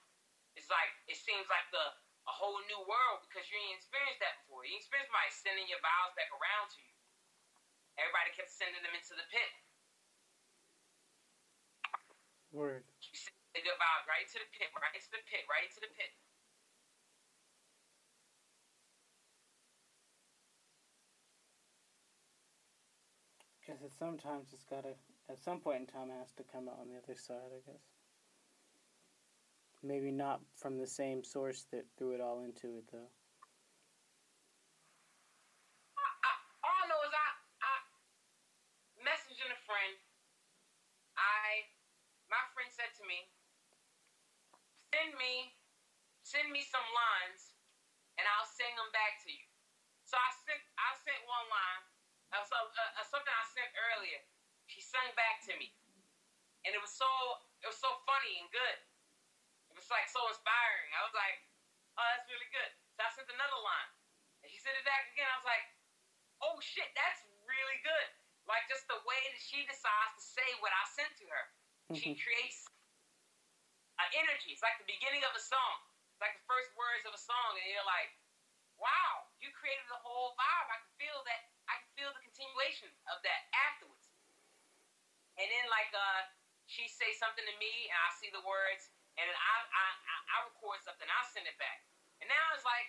it's 0.57 0.73
like 0.73 0.91
it 1.07 1.21
seems 1.21 1.45
like 1.53 1.69
the 1.71 1.85
a 2.27 2.35
whole 2.35 2.59
new 2.67 2.83
world 2.91 3.23
because 3.29 3.47
you 3.47 3.55
ain't 3.55 3.79
experienced 3.79 4.19
that 4.19 4.43
before. 4.43 4.67
You 4.67 4.75
experienced 4.75 5.15
by 5.15 5.31
sending 5.31 5.69
your 5.71 5.79
vows 5.79 6.11
back 6.19 6.27
around 6.35 6.67
to 6.75 6.79
you. 6.83 6.91
Everybody 8.03 8.35
kept 8.35 8.51
sending 8.51 8.83
them 8.83 8.91
into 8.91 9.15
the 9.15 9.23
pit. 9.31 9.53
Word. 12.51 12.83
You 12.99 13.15
send 13.15 13.63
good 13.63 13.79
vibes 13.79 14.11
right 14.11 14.27
into 14.27 14.43
the 14.43 14.51
pit, 14.59 14.75
right 14.75 14.91
into 14.91 15.13
the 15.15 15.23
pit, 15.23 15.45
right 15.47 15.65
into 15.71 15.81
the 15.87 15.93
pit. 15.95 16.11
Because 23.67 23.83
it 23.83 23.91
sometimes 23.99 24.47
it's 24.53 24.63
gotta, 24.63 24.95
at 25.29 25.43
some 25.43 25.59
point 25.59 25.81
in 25.81 25.87
time, 25.87 26.11
it 26.11 26.19
has 26.23 26.31
to 26.39 26.45
come 26.47 26.69
out 26.69 26.79
on 26.79 26.87
the 26.87 27.03
other 27.03 27.19
side, 27.19 27.51
I 27.51 27.59
guess. 27.67 27.83
Maybe 29.83 30.13
not 30.13 30.41
from 30.55 30.79
the 30.79 30.87
same 30.87 31.25
source 31.25 31.67
that 31.73 31.85
threw 31.99 32.15
it 32.15 32.21
all 32.21 32.45
into 32.47 32.79
it, 32.79 32.85
though. 32.93 33.11
Said 42.77 42.93
to 43.01 43.09
me, 43.09 43.25
send 44.93 45.17
me, 45.17 45.57
send 46.29 46.53
me 46.53 46.61
some 46.61 46.85
lines, 46.93 47.57
and 48.21 48.25
I'll 48.37 48.45
sing 48.45 48.69
them 48.77 48.93
back 48.93 49.17
to 49.25 49.33
you. 49.33 49.49
So 50.05 50.21
I 50.21 50.29
sent, 50.45 50.61
I 50.77 50.93
sent 51.01 51.25
one 51.25 51.49
line, 51.49 51.85
uh, 52.37 52.45
so, 52.45 52.57
uh, 52.61 53.05
something 53.09 53.33
I 53.33 53.47
sent 53.49 53.73
earlier. 53.93 54.21
She 54.69 54.83
sung 54.83 55.09
back 55.17 55.41
to 55.49 55.55
me, 55.57 55.73
and 56.67 56.75
it 56.75 56.83
was 56.83 56.93
so, 56.93 57.09
it 57.63 57.69
was 57.71 57.79
so 57.79 57.89
funny 58.05 58.43
and 58.43 58.51
good. 58.53 58.79
It 59.73 59.77
was 59.79 59.89
like 59.89 60.11
so 60.11 60.21
inspiring. 60.29 60.91
I 60.97 61.03
was 61.07 61.15
like, 61.17 61.37
oh, 61.97 62.07
that's 62.13 62.29
really 62.29 62.51
good. 62.53 62.71
So 62.97 63.05
I 63.05 63.11
sent 63.13 63.29
another 63.31 63.61
line. 63.61 63.91
And 64.45 64.49
she 64.49 64.59
sent 64.61 64.77
it 64.77 64.87
back 64.89 65.05
again. 65.13 65.29
I 65.29 65.37
was 65.37 65.49
like, 65.49 65.67
oh 66.45 66.57
shit, 66.61 66.89
that's 66.97 67.25
really 67.45 67.79
good. 67.85 68.09
Like 68.47 68.65
just 68.71 68.87
the 68.87 68.99
way 69.03 69.23
that 69.35 69.43
she 69.43 69.67
decides 69.67 70.13
to 70.17 70.23
say 70.23 70.49
what 70.63 70.71
I 70.71 70.83
sent 70.95 71.13
to 71.19 71.27
her. 71.29 71.45
She 71.95 72.15
creates 72.15 72.67
an 73.99 74.09
energy. 74.15 74.55
It's 74.55 74.63
like 74.63 74.79
the 74.79 74.89
beginning 74.89 75.23
of 75.27 75.35
a 75.35 75.43
song. 75.43 75.77
It's 76.15 76.23
like 76.23 76.35
the 76.39 76.47
first 76.49 76.73
words 76.75 77.05
of 77.05 77.13
a 77.13 77.21
song, 77.21 77.51
and 77.59 77.67
you're 77.69 77.85
like, 77.85 78.11
wow, 78.81 79.29
you 79.39 79.53
created 79.53 79.85
the 79.93 80.01
whole 80.01 80.33
vibe. 80.39 80.69
I 80.73 80.79
can 80.81 80.93
feel 80.97 81.21
that. 81.27 81.43
I 81.67 81.83
can 81.83 81.91
feel 81.99 82.11
the 82.15 82.23
continuation 82.23 82.91
of 83.11 83.23
that 83.27 83.41
afterwards. 83.55 84.07
And 85.37 85.47
then 85.47 85.67
like 85.69 85.93
uh, 85.93 86.23
she 86.65 86.89
say 86.89 87.13
something 87.15 87.45
to 87.45 87.57
me, 87.61 87.73
and 87.91 87.99
I 87.99 88.11
see 88.17 88.33
the 88.33 88.43
words, 88.43 88.91
and 89.21 89.25
then 89.27 89.37
I 89.37 89.57
I 89.69 89.87
I, 89.95 90.17
I 90.33 90.37
record 90.49 90.81
something, 90.83 91.07
I 91.07 91.21
send 91.31 91.45
it 91.45 91.59
back, 91.61 91.85
and 92.23 92.27
now 92.27 92.45
it's 92.57 92.65
like, 92.65 92.89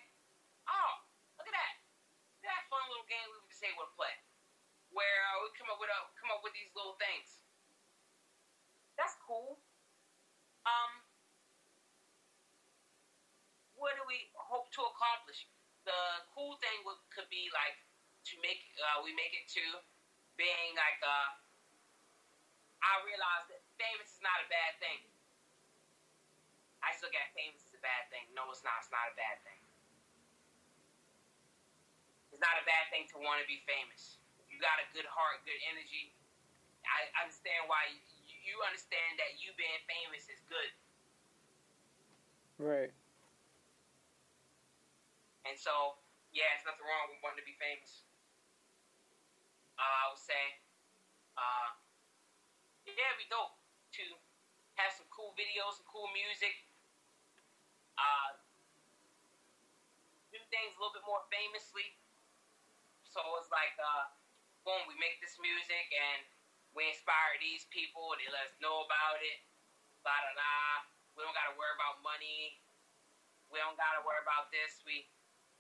oh, 0.72 0.92
look 1.36 1.48
at 1.50 1.56
that, 1.56 1.74
look 2.40 2.48
at 2.48 2.54
that 2.56 2.66
fun 2.72 2.84
little 2.88 3.06
game 3.06 3.28
we 3.30 3.44
was 3.44 3.64
able 3.68 3.84
to 3.84 3.94
play, 4.00 4.16
where 4.96 5.20
uh, 5.36 5.44
we 5.44 5.52
come 5.60 5.70
up 5.70 5.78
with 5.78 5.92
a 5.92 6.00
come 6.16 6.32
up 6.32 6.42
with 6.42 6.56
these 6.56 6.72
little 6.74 6.96
things. 6.98 7.44
That's 8.96 9.14
cool. 9.28 9.62
Um, 10.66 11.06
what 13.78 13.94
do 13.94 14.04
we 14.10 14.34
hope 14.36 14.74
to 14.74 14.82
accomplish? 14.84 15.46
The 15.86 16.28
cool 16.34 16.60
thing 16.60 16.84
would, 16.84 17.00
could 17.14 17.30
be 17.32 17.48
like 17.54 17.78
to 18.28 18.36
make 18.44 18.60
uh, 18.76 19.00
we 19.08 19.16
make 19.16 19.32
it 19.32 19.48
to 19.56 19.64
being 20.36 20.76
like 20.76 21.00
uh, 21.00 21.30
I 22.84 23.00
realized 23.08 23.48
that 23.56 23.64
famous 23.80 24.12
is 24.12 24.22
not 24.22 24.38
a 24.44 24.48
bad 24.52 24.74
thing. 24.84 25.00
I 26.84 26.94
still 26.96 27.12
got 27.12 27.26
famous 27.34 27.64
is 27.64 27.74
a 27.74 27.84
bad 27.84 28.08
thing. 28.14 28.28
No, 28.38 28.48
it's 28.54 28.62
not. 28.62 28.80
It's 28.84 28.94
not 28.94 29.08
a 29.12 29.16
bad 29.18 29.38
thing. 29.44 29.62
It's 32.32 32.44
not 32.44 32.56
a 32.62 32.66
bad 32.70 32.86
thing 32.94 33.10
to 33.12 33.18
want 33.24 33.42
to 33.42 33.48
be 33.50 33.66
famous. 33.66 34.22
You 34.46 34.62
got 34.62 34.78
a 34.78 34.88
good 34.94 35.08
heart, 35.10 35.42
good 35.44 35.58
energy. 35.68 36.14
I 36.86 37.10
understand 37.26 37.68
why 37.68 37.92
you, 37.92 38.00
you 38.46 38.56
understand 38.64 39.20
that 39.20 39.42
you 39.42 39.52
being 39.58 39.82
famous 39.90 40.30
is 40.30 40.40
good. 40.48 40.72
Right. 42.62 42.94
And 45.44 45.58
so, 45.60 46.00
yeah, 46.32 46.48
it's 46.56 46.64
nothing 46.64 46.86
wrong 46.86 47.12
with 47.12 47.20
wanting 47.26 47.44
to 47.44 47.48
be 47.48 47.58
famous. 47.60 48.07
Uh, 49.78 49.86
I 49.86 50.06
would 50.10 50.22
say, 50.22 50.44
uh, 51.38 51.70
yeah, 52.90 53.14
it'd 53.14 53.22
be 53.22 53.30
dope 53.30 53.58
to 54.02 54.06
have 54.82 54.94
some 54.94 55.06
cool 55.14 55.38
videos, 55.38 55.78
some 55.78 55.90
cool 55.90 56.10
music, 56.14 56.54
uh, 57.98 58.38
do 60.34 60.42
things 60.50 60.74
a 60.74 60.78
little 60.82 60.94
bit 60.94 61.06
more 61.06 61.22
famously. 61.30 61.98
So 63.06 63.22
it's 63.42 63.50
like, 63.50 63.74
uh, 63.78 64.14
boom, 64.66 64.86
we 64.86 64.98
make 65.02 65.18
this 65.22 65.38
music 65.42 65.90
and 65.94 66.22
we 66.78 66.86
inspire 66.94 67.38
these 67.42 67.66
people, 67.74 68.14
they 68.22 68.30
let 68.30 68.54
us 68.54 68.56
know 68.62 68.86
about 68.86 69.18
it. 69.22 69.42
Blah 70.06 70.14
da 70.14 70.34
da. 70.38 70.58
We 71.18 71.26
don't 71.26 71.34
gotta 71.34 71.58
worry 71.58 71.74
about 71.74 72.06
money. 72.06 72.62
We 73.50 73.58
don't 73.58 73.74
gotta 73.74 74.06
worry 74.06 74.22
about 74.22 74.54
this. 74.54 74.86
We 74.86 75.10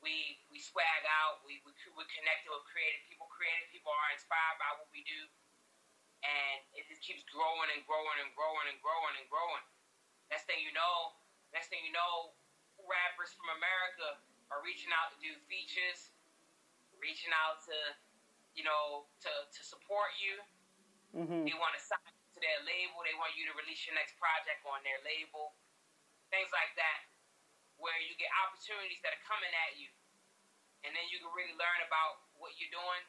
we 0.02 0.38
we 0.54 0.62
swag 0.62 1.04
out. 1.24 1.42
We 1.46 1.62
we 1.66 1.74
we 1.74 2.04
connected 2.10 2.50
with 2.54 2.66
creative 2.70 3.04
people. 3.10 3.26
Creative 3.34 3.68
people 3.74 3.90
are 3.90 4.12
inspired 4.14 4.58
by 4.62 4.72
what 4.78 4.90
we 4.94 5.02
do, 5.06 5.22
and 6.22 6.58
it 6.78 6.86
just 6.90 7.02
keeps 7.02 7.26
growing 7.30 7.70
and 7.74 7.82
growing 7.86 8.18
and 8.22 8.32
growing 8.38 8.68
and 8.70 8.80
growing 8.82 9.16
and 9.18 9.28
growing. 9.30 9.66
Next 10.30 10.46
thing 10.46 10.62
you 10.62 10.74
know, 10.76 11.18
next 11.56 11.72
thing 11.74 11.82
you 11.82 11.94
know, 11.96 12.36
rappers 12.86 13.34
from 13.34 13.50
America 13.58 14.22
are 14.54 14.62
reaching 14.62 14.92
out 14.94 15.12
to 15.16 15.18
do 15.20 15.34
features, 15.50 16.14
reaching 17.00 17.34
out 17.34 17.64
to 17.66 17.78
you 18.54 18.66
know 18.66 19.10
to 19.26 19.32
to 19.50 19.62
support 19.66 20.14
you. 20.22 20.38
Mm-hmm. 21.16 21.48
They 21.48 21.56
want 21.58 21.74
to 21.74 21.82
sign 21.82 22.04
you 22.06 22.28
to 22.38 22.40
their 22.44 22.60
label. 22.68 23.02
They 23.02 23.16
want 23.18 23.34
you 23.34 23.50
to 23.50 23.56
release 23.58 23.82
your 23.88 23.96
next 23.96 24.20
project 24.20 24.62
on 24.68 24.84
their 24.86 25.00
label. 25.02 25.56
Things 26.28 26.52
like 26.52 26.76
that, 26.76 27.07
where 27.78 27.98
you 28.04 28.14
get 28.18 28.30
opportunities 28.46 29.00
that 29.06 29.14
are 29.14 29.26
coming 29.26 29.54
at 29.70 29.78
you, 29.78 29.90
and 30.86 30.94
then 30.94 31.06
you 31.10 31.22
can 31.22 31.32
really 31.34 31.56
learn 31.58 31.80
about 31.86 32.26
what 32.38 32.54
you're 32.58 32.74
doing, 32.74 33.04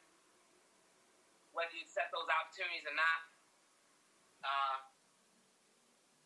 whether 1.53 1.73
you 1.73 1.85
accept 1.85 2.13
those 2.13 2.29
opportunities 2.29 2.85
or 2.85 2.95
not. 2.95 3.21
Uh, 4.45 4.77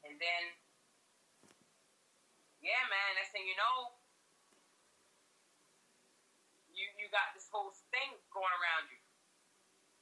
and 0.06 0.16
then, 0.20 0.44
yeah, 2.62 2.84
man. 2.92 3.10
Next 3.18 3.32
thing 3.34 3.48
you 3.48 3.58
know, 3.58 3.98
you 6.72 6.86
you 7.00 7.08
got 7.10 7.34
this 7.34 7.48
whole 7.50 7.74
thing 7.90 8.14
going 8.30 8.54
around 8.54 8.92
you 8.92 9.04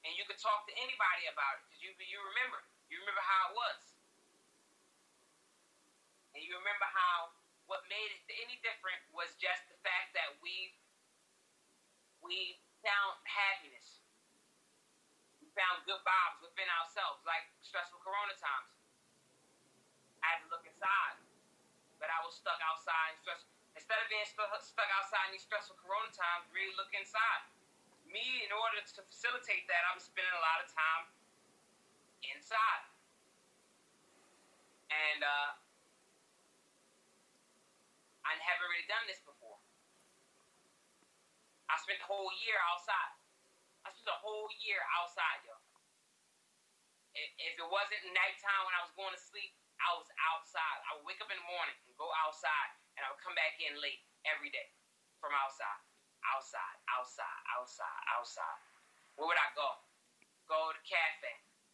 and 0.06 0.18
you 0.18 0.26
could 0.26 0.40
talk 0.42 0.66
to 0.66 0.74
anybody 0.78 1.30
about 1.30 1.62
it 1.62 1.64
because 1.70 1.82
you 1.82 1.94
you 2.02 2.20
remember 2.34 2.58
you 2.90 2.98
remember 3.02 3.24
how 3.24 3.42
it 3.50 3.56
was, 3.56 3.82
and 6.36 6.42
you 6.44 6.52
remember 6.58 6.88
how 6.90 7.32
what 7.72 7.88
made 7.88 8.12
it 8.12 8.20
any 8.44 8.60
different 8.60 9.00
was 9.16 9.32
just 9.40 9.64
the 9.72 9.80
fact 9.80 10.12
that 10.12 10.36
we 10.44 10.76
we 12.20 12.60
found 12.84 13.16
happiness, 13.24 14.04
we 15.40 15.48
found 15.56 15.82
good 15.88 16.04
vibes 16.04 16.44
within 16.44 16.68
ourselves, 16.84 17.24
like 17.24 17.48
stressful 17.64 18.04
Corona 18.04 18.36
times. 18.36 18.76
I 20.20 20.36
had 20.36 20.40
to 20.44 20.50
look 20.52 20.68
inside, 20.68 21.18
but 21.98 22.12
I 22.12 22.20
was 22.22 22.36
stuck 22.36 22.60
outside. 22.62 23.18
Instead 23.74 23.98
of 24.04 24.08
being 24.12 24.28
stu- 24.28 24.62
stuck 24.62 24.92
outside 25.00 25.32
in 25.32 25.40
these 25.40 25.48
stressful 25.48 25.80
Corona 25.80 26.12
times, 26.14 26.46
really 26.54 26.76
look 26.78 26.94
inside 26.94 27.48
me, 28.12 28.44
in 28.44 28.52
order 28.52 28.84
to 28.84 29.00
facilitate 29.08 29.66
that, 29.72 29.82
I'm 29.88 30.00
spending 30.04 30.36
a 30.36 30.44
lot 30.44 30.60
of 30.60 30.68
time 30.68 31.04
inside. 32.36 32.84
And 34.92 35.24
uh, 35.24 35.50
I 38.26 38.38
haven't 38.38 38.70
really 38.70 38.88
done 38.88 39.06
this 39.10 39.22
before. 39.24 39.60
I 41.72 41.76
spent 41.80 42.00
the 42.04 42.10
whole 42.10 42.30
year 42.44 42.60
outside. 42.72 43.14
I 43.88 43.94
spent 43.96 44.08
the 44.08 44.22
whole 44.22 44.50
year 44.62 44.82
outside, 45.02 45.42
y'all. 45.48 45.64
If 47.16 47.54
it 47.60 47.68
wasn't 47.68 48.04
nighttime 48.16 48.62
when 48.64 48.76
I 48.78 48.82
was 48.88 48.94
going 48.96 49.12
to 49.12 49.20
sleep, 49.20 49.52
I 49.82 49.92
was 49.98 50.08
outside. 50.32 50.80
I 50.88 51.00
would 51.00 51.08
wake 51.08 51.20
up 51.20 51.32
in 51.32 51.36
the 51.36 51.48
morning 51.50 51.76
and 51.88 51.94
go 52.00 52.08
outside, 52.24 52.72
and 52.96 53.04
I 53.04 53.12
would 53.12 53.20
come 53.20 53.36
back 53.36 53.60
in 53.60 53.76
late 53.84 54.04
every 54.24 54.54
day 54.54 54.72
from 55.20 55.36
outside 55.36 55.82
outside, 56.26 56.78
outside, 56.98 57.40
outside, 57.58 58.02
outside. 58.14 58.60
Where 59.18 59.28
would 59.28 59.42
I 59.42 59.50
go? 59.58 59.70
Go 60.48 60.74
to 60.74 60.82
cafe. 60.86 61.34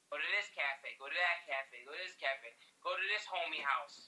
Go 0.09 0.19
to 0.19 0.29
this 0.35 0.47
cafe. 0.55 0.95
Go 0.99 1.11
to 1.11 1.17
that 1.17 1.39
cafe. 1.45 1.83
Go 1.83 1.91
to 1.91 2.01
this 2.01 2.17
cafe. 2.19 2.55
Go 2.83 2.95
to 2.95 3.05
this 3.11 3.25
homie 3.27 3.63
house. 3.63 4.07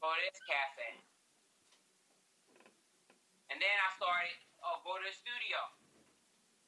Go 0.00 0.08
to 0.12 0.20
this 0.20 0.40
cafe. 0.44 1.00
And 3.50 3.58
then 3.58 3.76
I 3.82 3.90
started, 3.98 4.38
oh, 4.62 4.78
go 4.86 4.94
to 4.96 5.04
the 5.04 5.12
studio. 5.12 5.58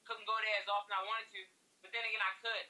Couldn't 0.02 0.26
go 0.26 0.34
there 0.34 0.58
as 0.58 0.66
often 0.66 0.92
I 0.92 1.02
wanted 1.06 1.30
to, 1.30 1.40
but 1.78 1.94
then 1.94 2.02
again, 2.02 2.22
I 2.22 2.34
could. 2.42 2.66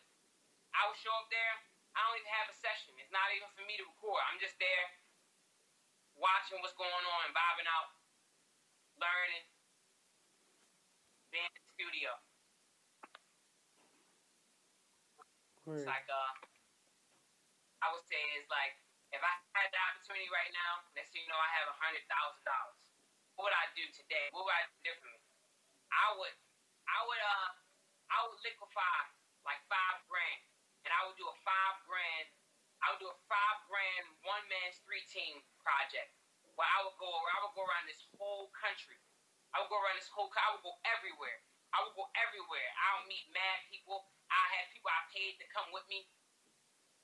I 0.77 0.89
would 0.89 1.01
show 1.01 1.13
up 1.17 1.33
there. 1.33 1.55
I 1.97 2.05
don't 2.05 2.21
even 2.21 2.33
have 2.33 2.49
a 2.53 2.57
session. 2.57 2.93
It's 3.01 3.13
not 3.13 3.33
even 3.33 3.49
for 3.57 3.65
me 3.65 3.81
to 3.81 3.85
record. 3.89 4.21
I'm 4.29 4.41
just 4.41 4.57
there 4.61 4.87
watching 6.17 6.61
what's 6.61 6.77
going 6.77 6.93
on, 6.93 7.33
vibing 7.33 7.69
out, 7.73 7.97
learning, 9.01 9.49
being 11.33 11.49
in 11.49 11.63
the 11.65 11.73
studio. 11.73 12.13
It's 15.73 15.89
like 15.89 16.09
uh, 16.11 16.33
I 17.81 17.89
would 17.95 18.05
say 18.05 18.19
it's 18.37 18.51
like 18.53 18.77
if 19.15 19.23
I 19.23 19.33
had 19.57 19.73
the 19.73 19.81
opportunity 19.81 20.29
right 20.29 20.53
now, 20.53 20.85
next 20.93 21.15
thing 21.15 21.23
you 21.25 21.31
know, 21.31 21.39
I 21.39 21.51
have 21.61 21.71
a 21.71 21.77
hundred 21.81 22.05
thousand 22.11 22.45
dollars. 22.45 22.83
What 22.83 22.92
would 23.43 23.55
I 23.55 23.67
do 23.75 23.85
today? 23.91 24.31
What 24.31 24.47
would 24.47 24.55
I 24.55 24.65
do 24.71 24.77
differently? 24.87 25.23
I 25.91 26.15
would, 26.17 26.35
I 26.89 26.99
would 27.05 27.23
uh, 27.23 27.51
I 28.09 28.19
would 28.29 28.41
liquefy 28.41 28.99
like 29.43 29.61
five 29.67 29.99
grand, 30.07 30.41
and 30.87 30.91
I 30.95 31.05
would 31.07 31.19
do 31.19 31.27
a 31.27 31.37
five 31.43 31.77
grand. 31.85 32.31
I 32.83 32.91
would 32.95 33.03
do 33.03 33.11
a 33.11 33.19
five 33.31 33.59
grand 33.71 34.07
one 34.27 34.43
man 34.51 34.71
street 34.75 35.07
team 35.07 35.39
project 35.63 36.11
where 36.59 36.67
I 36.67 36.83
would 36.85 36.99
go, 36.99 37.09
I 37.09 37.39
would 37.47 37.55
go 37.55 37.63
around 37.63 37.87
this 37.87 38.03
whole 38.19 38.51
country. 38.59 38.99
I 39.55 39.63
would 39.63 39.71
go 39.71 39.79
around 39.79 39.99
this 40.01 40.11
whole. 40.11 40.31
I 40.33 40.49
would 40.57 40.65
go 40.65 40.75
everywhere. 40.89 41.43
I 41.73 41.81
would 41.85 41.97
go 41.97 42.09
everywhere. 42.19 42.71
I 42.77 42.89
would 43.01 43.09
meet 43.09 43.25
mad 43.33 43.65
people. 43.73 44.13
I 44.29 44.45
had 44.57 44.69
people 44.73 44.93
I 44.93 45.03
paid 45.13 45.41
to 45.41 45.47
come 45.53 45.69
with 45.73 45.85
me. 45.89 46.05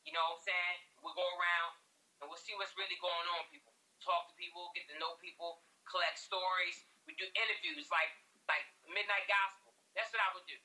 You 0.04 0.12
know 0.16 0.24
what 0.34 0.40
I'm 0.40 0.48
saying? 0.48 0.78
We'll 1.04 1.16
go 1.16 1.24
around 1.24 1.72
and 2.20 2.26
we'll 2.28 2.40
see 2.40 2.56
what's 2.56 2.76
really 2.76 2.96
going 3.00 3.28
on. 3.36 3.48
People 3.52 3.72
talk 4.00 4.28
to 4.32 4.34
people, 4.36 4.72
get 4.72 4.88
to 4.88 4.96
know 4.96 5.20
people, 5.20 5.60
collect 5.88 6.20
stories. 6.20 6.84
We 7.08 7.16
do 7.16 7.26
interviews 7.32 7.88
like 7.88 8.12
like 8.48 8.64
Midnight 8.88 9.28
Gospel. 9.28 9.72
That's 9.96 10.12
what 10.12 10.22
I 10.22 10.30
would 10.36 10.46
do 10.48 10.56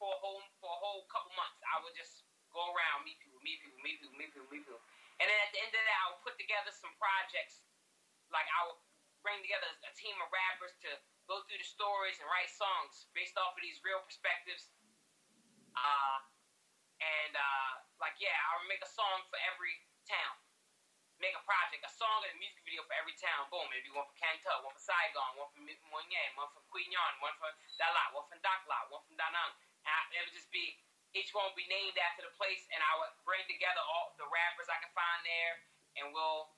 for 0.00 0.12
a 0.12 0.18
whole 0.20 0.42
for 0.60 0.68
a 0.68 0.78
whole 0.80 1.04
couple 1.08 1.32
months. 1.36 1.60
I 1.64 1.80
would 1.84 1.96
just 1.96 2.24
go 2.52 2.62
around, 2.70 3.04
meet 3.04 3.18
people, 3.20 3.40
meet 3.42 3.58
people, 3.60 3.80
meet 3.82 3.98
people, 4.00 4.16
meet 4.16 4.30
people, 4.32 4.48
meet 4.50 4.64
people. 4.64 4.82
And 5.18 5.26
then 5.26 5.38
at 5.42 5.50
the 5.54 5.60
end 5.62 5.70
of 5.70 5.82
that, 5.82 5.98
I 6.00 6.06
would 6.14 6.22
put 6.26 6.36
together 6.38 6.70
some 6.74 6.92
projects. 6.98 7.62
Like 8.32 8.46
I 8.50 8.60
would 8.70 8.80
bring 9.22 9.40
together 9.40 9.68
a 9.86 9.92
team 9.96 10.14
of 10.20 10.28
rappers 10.28 10.74
to 10.84 10.90
go 11.24 11.40
through 11.48 11.60
the 11.60 11.66
stories 11.66 12.20
and 12.20 12.28
write 12.28 12.52
songs 12.52 13.08
based 13.16 13.36
off 13.40 13.56
of 13.56 13.62
these 13.64 13.80
real 13.80 14.02
perspectives. 14.04 14.68
Uh, 15.74 16.18
and 17.00 17.32
uh, 17.34 17.72
like 17.98 18.14
yeah, 18.20 18.34
I 18.34 18.60
would 18.60 18.68
make 18.70 18.84
a 18.84 18.90
song 18.90 19.24
for 19.32 19.38
every 19.48 19.74
town. 20.06 20.43
Make 21.24 21.40
a 21.40 21.48
project, 21.48 21.80
a 21.80 21.88
song 21.88 22.20
and 22.28 22.36
a 22.36 22.38
music 22.38 22.60
video 22.68 22.84
for 22.84 22.92
every 23.00 23.16
town. 23.16 23.48
Boom, 23.48 23.64
maybe 23.72 23.88
one 23.96 24.04
for 24.04 24.12
Can 24.20 24.36
Tho, 24.44 24.60
one 24.60 24.76
for 24.76 24.84
Saigon, 24.84 25.40
one 25.40 25.48
for 25.56 25.64
Mui 25.64 26.04
Ne, 26.12 26.20
one 26.36 26.52
for 26.52 26.60
Quy 26.68 26.84
Nhon, 26.92 27.16
one 27.24 27.32
for 27.40 27.48
Dalat, 27.80 28.12
one 28.12 28.28
from 28.28 28.44
Dak 28.44 28.60
Lak, 28.68 28.92
one 28.92 29.00
from 29.08 29.16
Da 29.16 29.32
Nang. 29.32 29.56
It 30.12 30.20
would 30.20 30.36
just 30.36 30.52
be 30.52 30.76
each 31.16 31.32
one 31.32 31.48
would 31.48 31.56
be 31.56 31.64
named 31.64 31.96
after 31.96 32.28
the 32.28 32.34
place, 32.36 32.68
and 32.68 32.84
I 32.84 32.92
would 33.00 33.16
bring 33.24 33.40
together 33.48 33.80
all 33.80 34.12
the 34.20 34.28
rappers 34.28 34.68
I 34.68 34.76
could 34.84 34.92
find 34.92 35.24
there, 35.24 35.64
and 35.96 36.12
we'll 36.12 36.52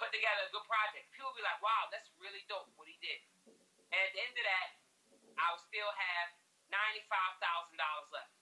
put 0.00 0.08
together 0.16 0.48
a 0.48 0.52
good 0.56 0.64
project. 0.64 1.12
People 1.12 1.36
would 1.36 1.36
be 1.36 1.44
like, 1.44 1.60
"Wow, 1.60 1.92
that's 1.92 2.08
really 2.16 2.40
dope 2.48 2.72
what 2.80 2.88
he 2.88 2.96
did." 3.04 3.20
And 3.92 4.00
at 4.00 4.16
the 4.16 4.20
end 4.24 4.32
of 4.32 4.48
that, 4.48 4.68
I 5.36 5.52
would 5.52 5.60
still 5.68 5.92
have 5.92 6.32
ninety-five 6.72 7.36
thousand 7.36 7.76
dollars 7.76 8.08
left. 8.16 8.32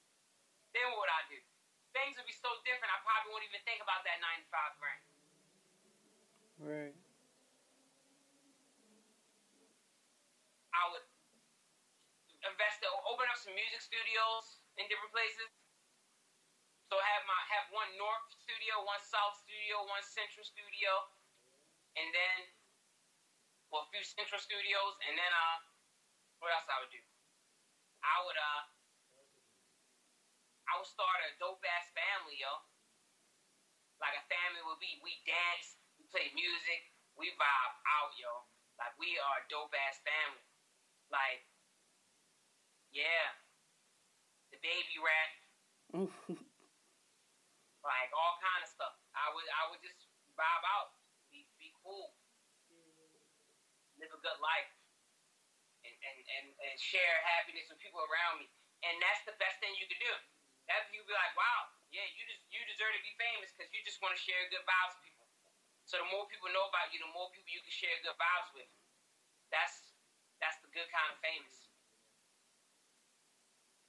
Then 0.71 0.87
what 0.95 1.03
would 1.03 1.11
I 1.19 1.27
do? 1.27 1.43
Things 1.91 2.15
would 2.15 2.31
be 2.31 2.39
so 2.39 2.63
different. 2.63 2.95
I 2.95 3.03
probably 3.03 3.35
wouldn't 3.35 3.51
even 3.51 3.67
think 3.67 3.83
about 3.83 4.07
that 4.07 4.23
ninety-five 4.23 4.79
grand. 4.79 5.03
Right. 6.59 6.91
I 10.75 10.83
would 10.91 11.07
invest, 12.43 12.83
open 12.83 13.27
up 13.31 13.39
some 13.39 13.55
music 13.55 13.79
studios 13.79 14.59
in 14.75 14.91
different 14.91 15.15
places. 15.15 15.47
So 16.91 16.99
have 16.99 17.23
my 17.29 17.41
have 17.55 17.71
one 17.71 17.91
north 17.95 18.27
studio, 18.43 18.83
one 18.83 18.99
south 19.07 19.39
studio, 19.47 19.87
one 19.87 20.03
central 20.03 20.43
studio, 20.43 20.91
and 21.95 22.09
then 22.11 22.39
well, 23.71 23.87
a 23.87 23.91
few 23.95 24.03
central 24.03 24.41
studios, 24.41 24.95
and 25.07 25.15
then 25.15 25.31
uh, 25.31 25.59
what 26.43 26.51
else 26.51 26.67
I 26.67 26.81
would 26.83 26.91
do? 26.91 27.03
I 28.03 28.17
would 28.27 28.39
uh, 28.41 28.63
I 30.69 30.73
would 30.77 30.91
start 30.91 31.19
a 31.29 31.33
dope 31.39 31.63
ass 31.65 31.89
family, 31.95 32.41
yo. 32.43 32.51
Like 34.03 34.15
a 34.19 34.25
family 34.27 34.63
would 34.67 34.79
be, 34.79 35.01
we 35.03 35.19
dance, 35.27 35.78
play 36.13 36.33
music, 36.33 36.81
we 37.17 37.33
vibe 37.37 37.75
out, 37.99 38.13
yo. 38.17 38.33
Like 38.79 38.95
we 38.97 39.19
are 39.19 39.43
a 39.43 39.49
dope 39.51 39.75
ass 39.75 39.99
family. 40.07 40.45
Like, 41.09 41.43
yeah, 42.93 43.33
the 44.53 44.59
baby 44.61 44.97
rat, 45.01 45.31
like 47.89 48.11
all 48.13 48.37
kind 48.45 48.61
of 48.61 48.69
stuff. 48.69 48.93
I 49.17 49.33
would, 49.33 49.49
I 49.49 49.63
would 49.73 49.81
just 49.81 49.97
vibe 50.37 50.65
out, 50.69 51.01
be, 51.33 51.49
be 51.57 51.73
cool, 51.81 52.13
live 53.97 54.13
a 54.13 54.21
good 54.21 54.39
life, 54.39 54.71
and, 55.83 55.97
and, 55.97 56.19
and, 56.21 56.47
and 56.55 56.77
share 56.77 57.17
happiness 57.41 57.67
with 57.73 57.81
people 57.81 58.05
around 58.05 58.45
me. 58.45 58.47
And 58.85 58.95
that's 59.03 59.25
the 59.27 59.35
best 59.43 59.59
thing 59.59 59.75
you 59.81 59.91
can 59.91 59.99
do. 59.99 60.15
That 60.71 60.87
people 60.93 61.09
be 61.09 61.17
like, 61.17 61.35
wow, 61.35 61.73
yeah, 61.89 62.05
you 62.15 62.23
just 62.29 62.45
you 62.53 62.61
deserve 62.69 62.93
to 62.93 63.01
be 63.01 63.17
famous 63.17 63.49
because 63.57 63.73
you 63.73 63.81
just 63.83 63.99
want 64.05 64.13
to 64.13 64.21
share 64.21 64.39
good 64.53 64.63
vibes 64.69 64.95
with 65.01 65.09
people. 65.09 65.18
So 65.89 65.97
the 65.97 66.05
more 66.13 66.29
people 66.29 66.53
know 66.53 66.69
about 66.69 66.93
you, 66.93 67.01
the 67.01 67.09
more 67.17 67.33
people 67.33 67.49
you 67.49 67.65
can 67.65 67.73
share 67.73 67.97
good 68.05 68.13
vibes 68.21 68.53
with. 68.53 68.69
That's 69.49 69.89
that's 70.37 70.61
the 70.61 70.69
good 70.69 70.85
kind 70.93 71.09
of 71.09 71.17
famous. 71.25 71.73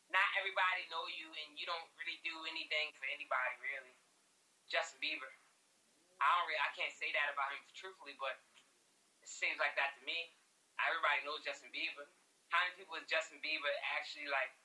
Not 0.08 0.24
everybody 0.40 0.88
know 0.88 1.04
you, 1.12 1.28
and 1.28 1.60
you 1.60 1.68
don't 1.68 1.92
really 2.00 2.18
do 2.24 2.34
anything 2.48 2.96
for 2.96 3.04
anybody, 3.12 3.54
really. 3.60 3.94
Justin 4.72 5.04
Bieber. 5.04 5.28
I 6.24 6.26
don't 6.40 6.48
really, 6.48 6.64
I 6.64 6.72
can't 6.74 6.96
say 6.96 7.12
that 7.12 7.36
about 7.36 7.52
him 7.52 7.62
truthfully, 7.76 8.16
but 8.16 8.40
it 9.20 9.30
seems 9.30 9.60
like 9.60 9.76
that 9.76 10.00
to 10.00 10.02
me. 10.08 10.32
Everybody 10.80 11.28
knows 11.28 11.44
Justin 11.44 11.70
Bieber. 11.76 12.08
How 12.50 12.64
many 12.64 12.80
people 12.80 12.96
has 12.96 13.06
Justin 13.12 13.44
Bieber 13.44 13.70
actually 14.00 14.32
like 14.32 14.56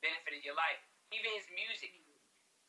benefited 0.00 0.40
your 0.40 0.56
life? 0.56 0.80
Even 1.12 1.36
his 1.36 1.46
music. 1.52 1.92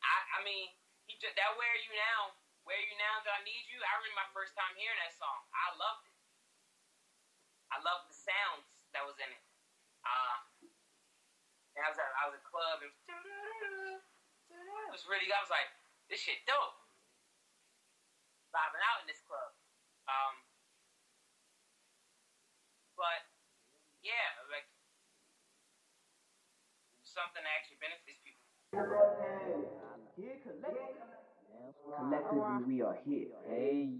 I, 0.04 0.16
I 0.36 0.44
mean, 0.44 0.68
he 1.08 1.16
just, 1.16 1.34
that 1.40 1.56
"Where 1.56 1.72
Are 1.72 1.82
You 1.82 1.92
Now," 1.96 2.36
"Where 2.64 2.76
Are 2.76 2.86
You 2.88 2.96
Now 2.96 3.20
That 3.24 3.38
I 3.38 3.42
Need 3.44 3.68
You." 3.68 3.80
I 3.80 3.92
remember 4.00 4.24
my 4.24 4.30
first 4.32 4.56
time 4.56 4.72
hearing 4.76 4.98
that 5.00 5.12
song. 5.14 5.44
I 5.52 5.76
loved 5.76 6.08
it. 6.08 6.16
I 7.72 7.80
loved 7.84 8.08
the 8.08 8.16
sounds 8.16 8.68
that 8.96 9.04
was 9.04 9.16
in 9.20 9.28
it. 9.28 9.44
Uh, 10.04 10.36
and 11.74 11.82
I 11.84 11.88
was 11.90 11.98
at, 11.98 12.06
I 12.06 12.24
was 12.30 12.34
at 12.38 12.44
a 12.44 12.48
club 12.48 12.76
and 12.84 12.92
it 14.54 14.92
was 14.92 15.04
really. 15.10 15.26
I 15.32 15.42
was 15.42 15.50
like, 15.50 15.68
this 16.08 16.20
shit 16.22 16.44
dope. 16.46 16.78
Vibing 18.54 18.84
out 18.86 19.02
in 19.02 19.10
this 19.10 19.18
club. 19.26 19.50
Um, 20.06 20.38
but 22.94 23.26
yeah, 24.06 24.38
like 24.52 24.70
something 27.02 27.42
that 27.42 27.54
actually 27.58 27.82
benefits 27.82 28.22
people. 28.22 28.42
Collectively, 31.92 32.64
we 32.66 32.82
are 32.82 32.98
here. 33.04 33.28
Hey. 33.48 33.90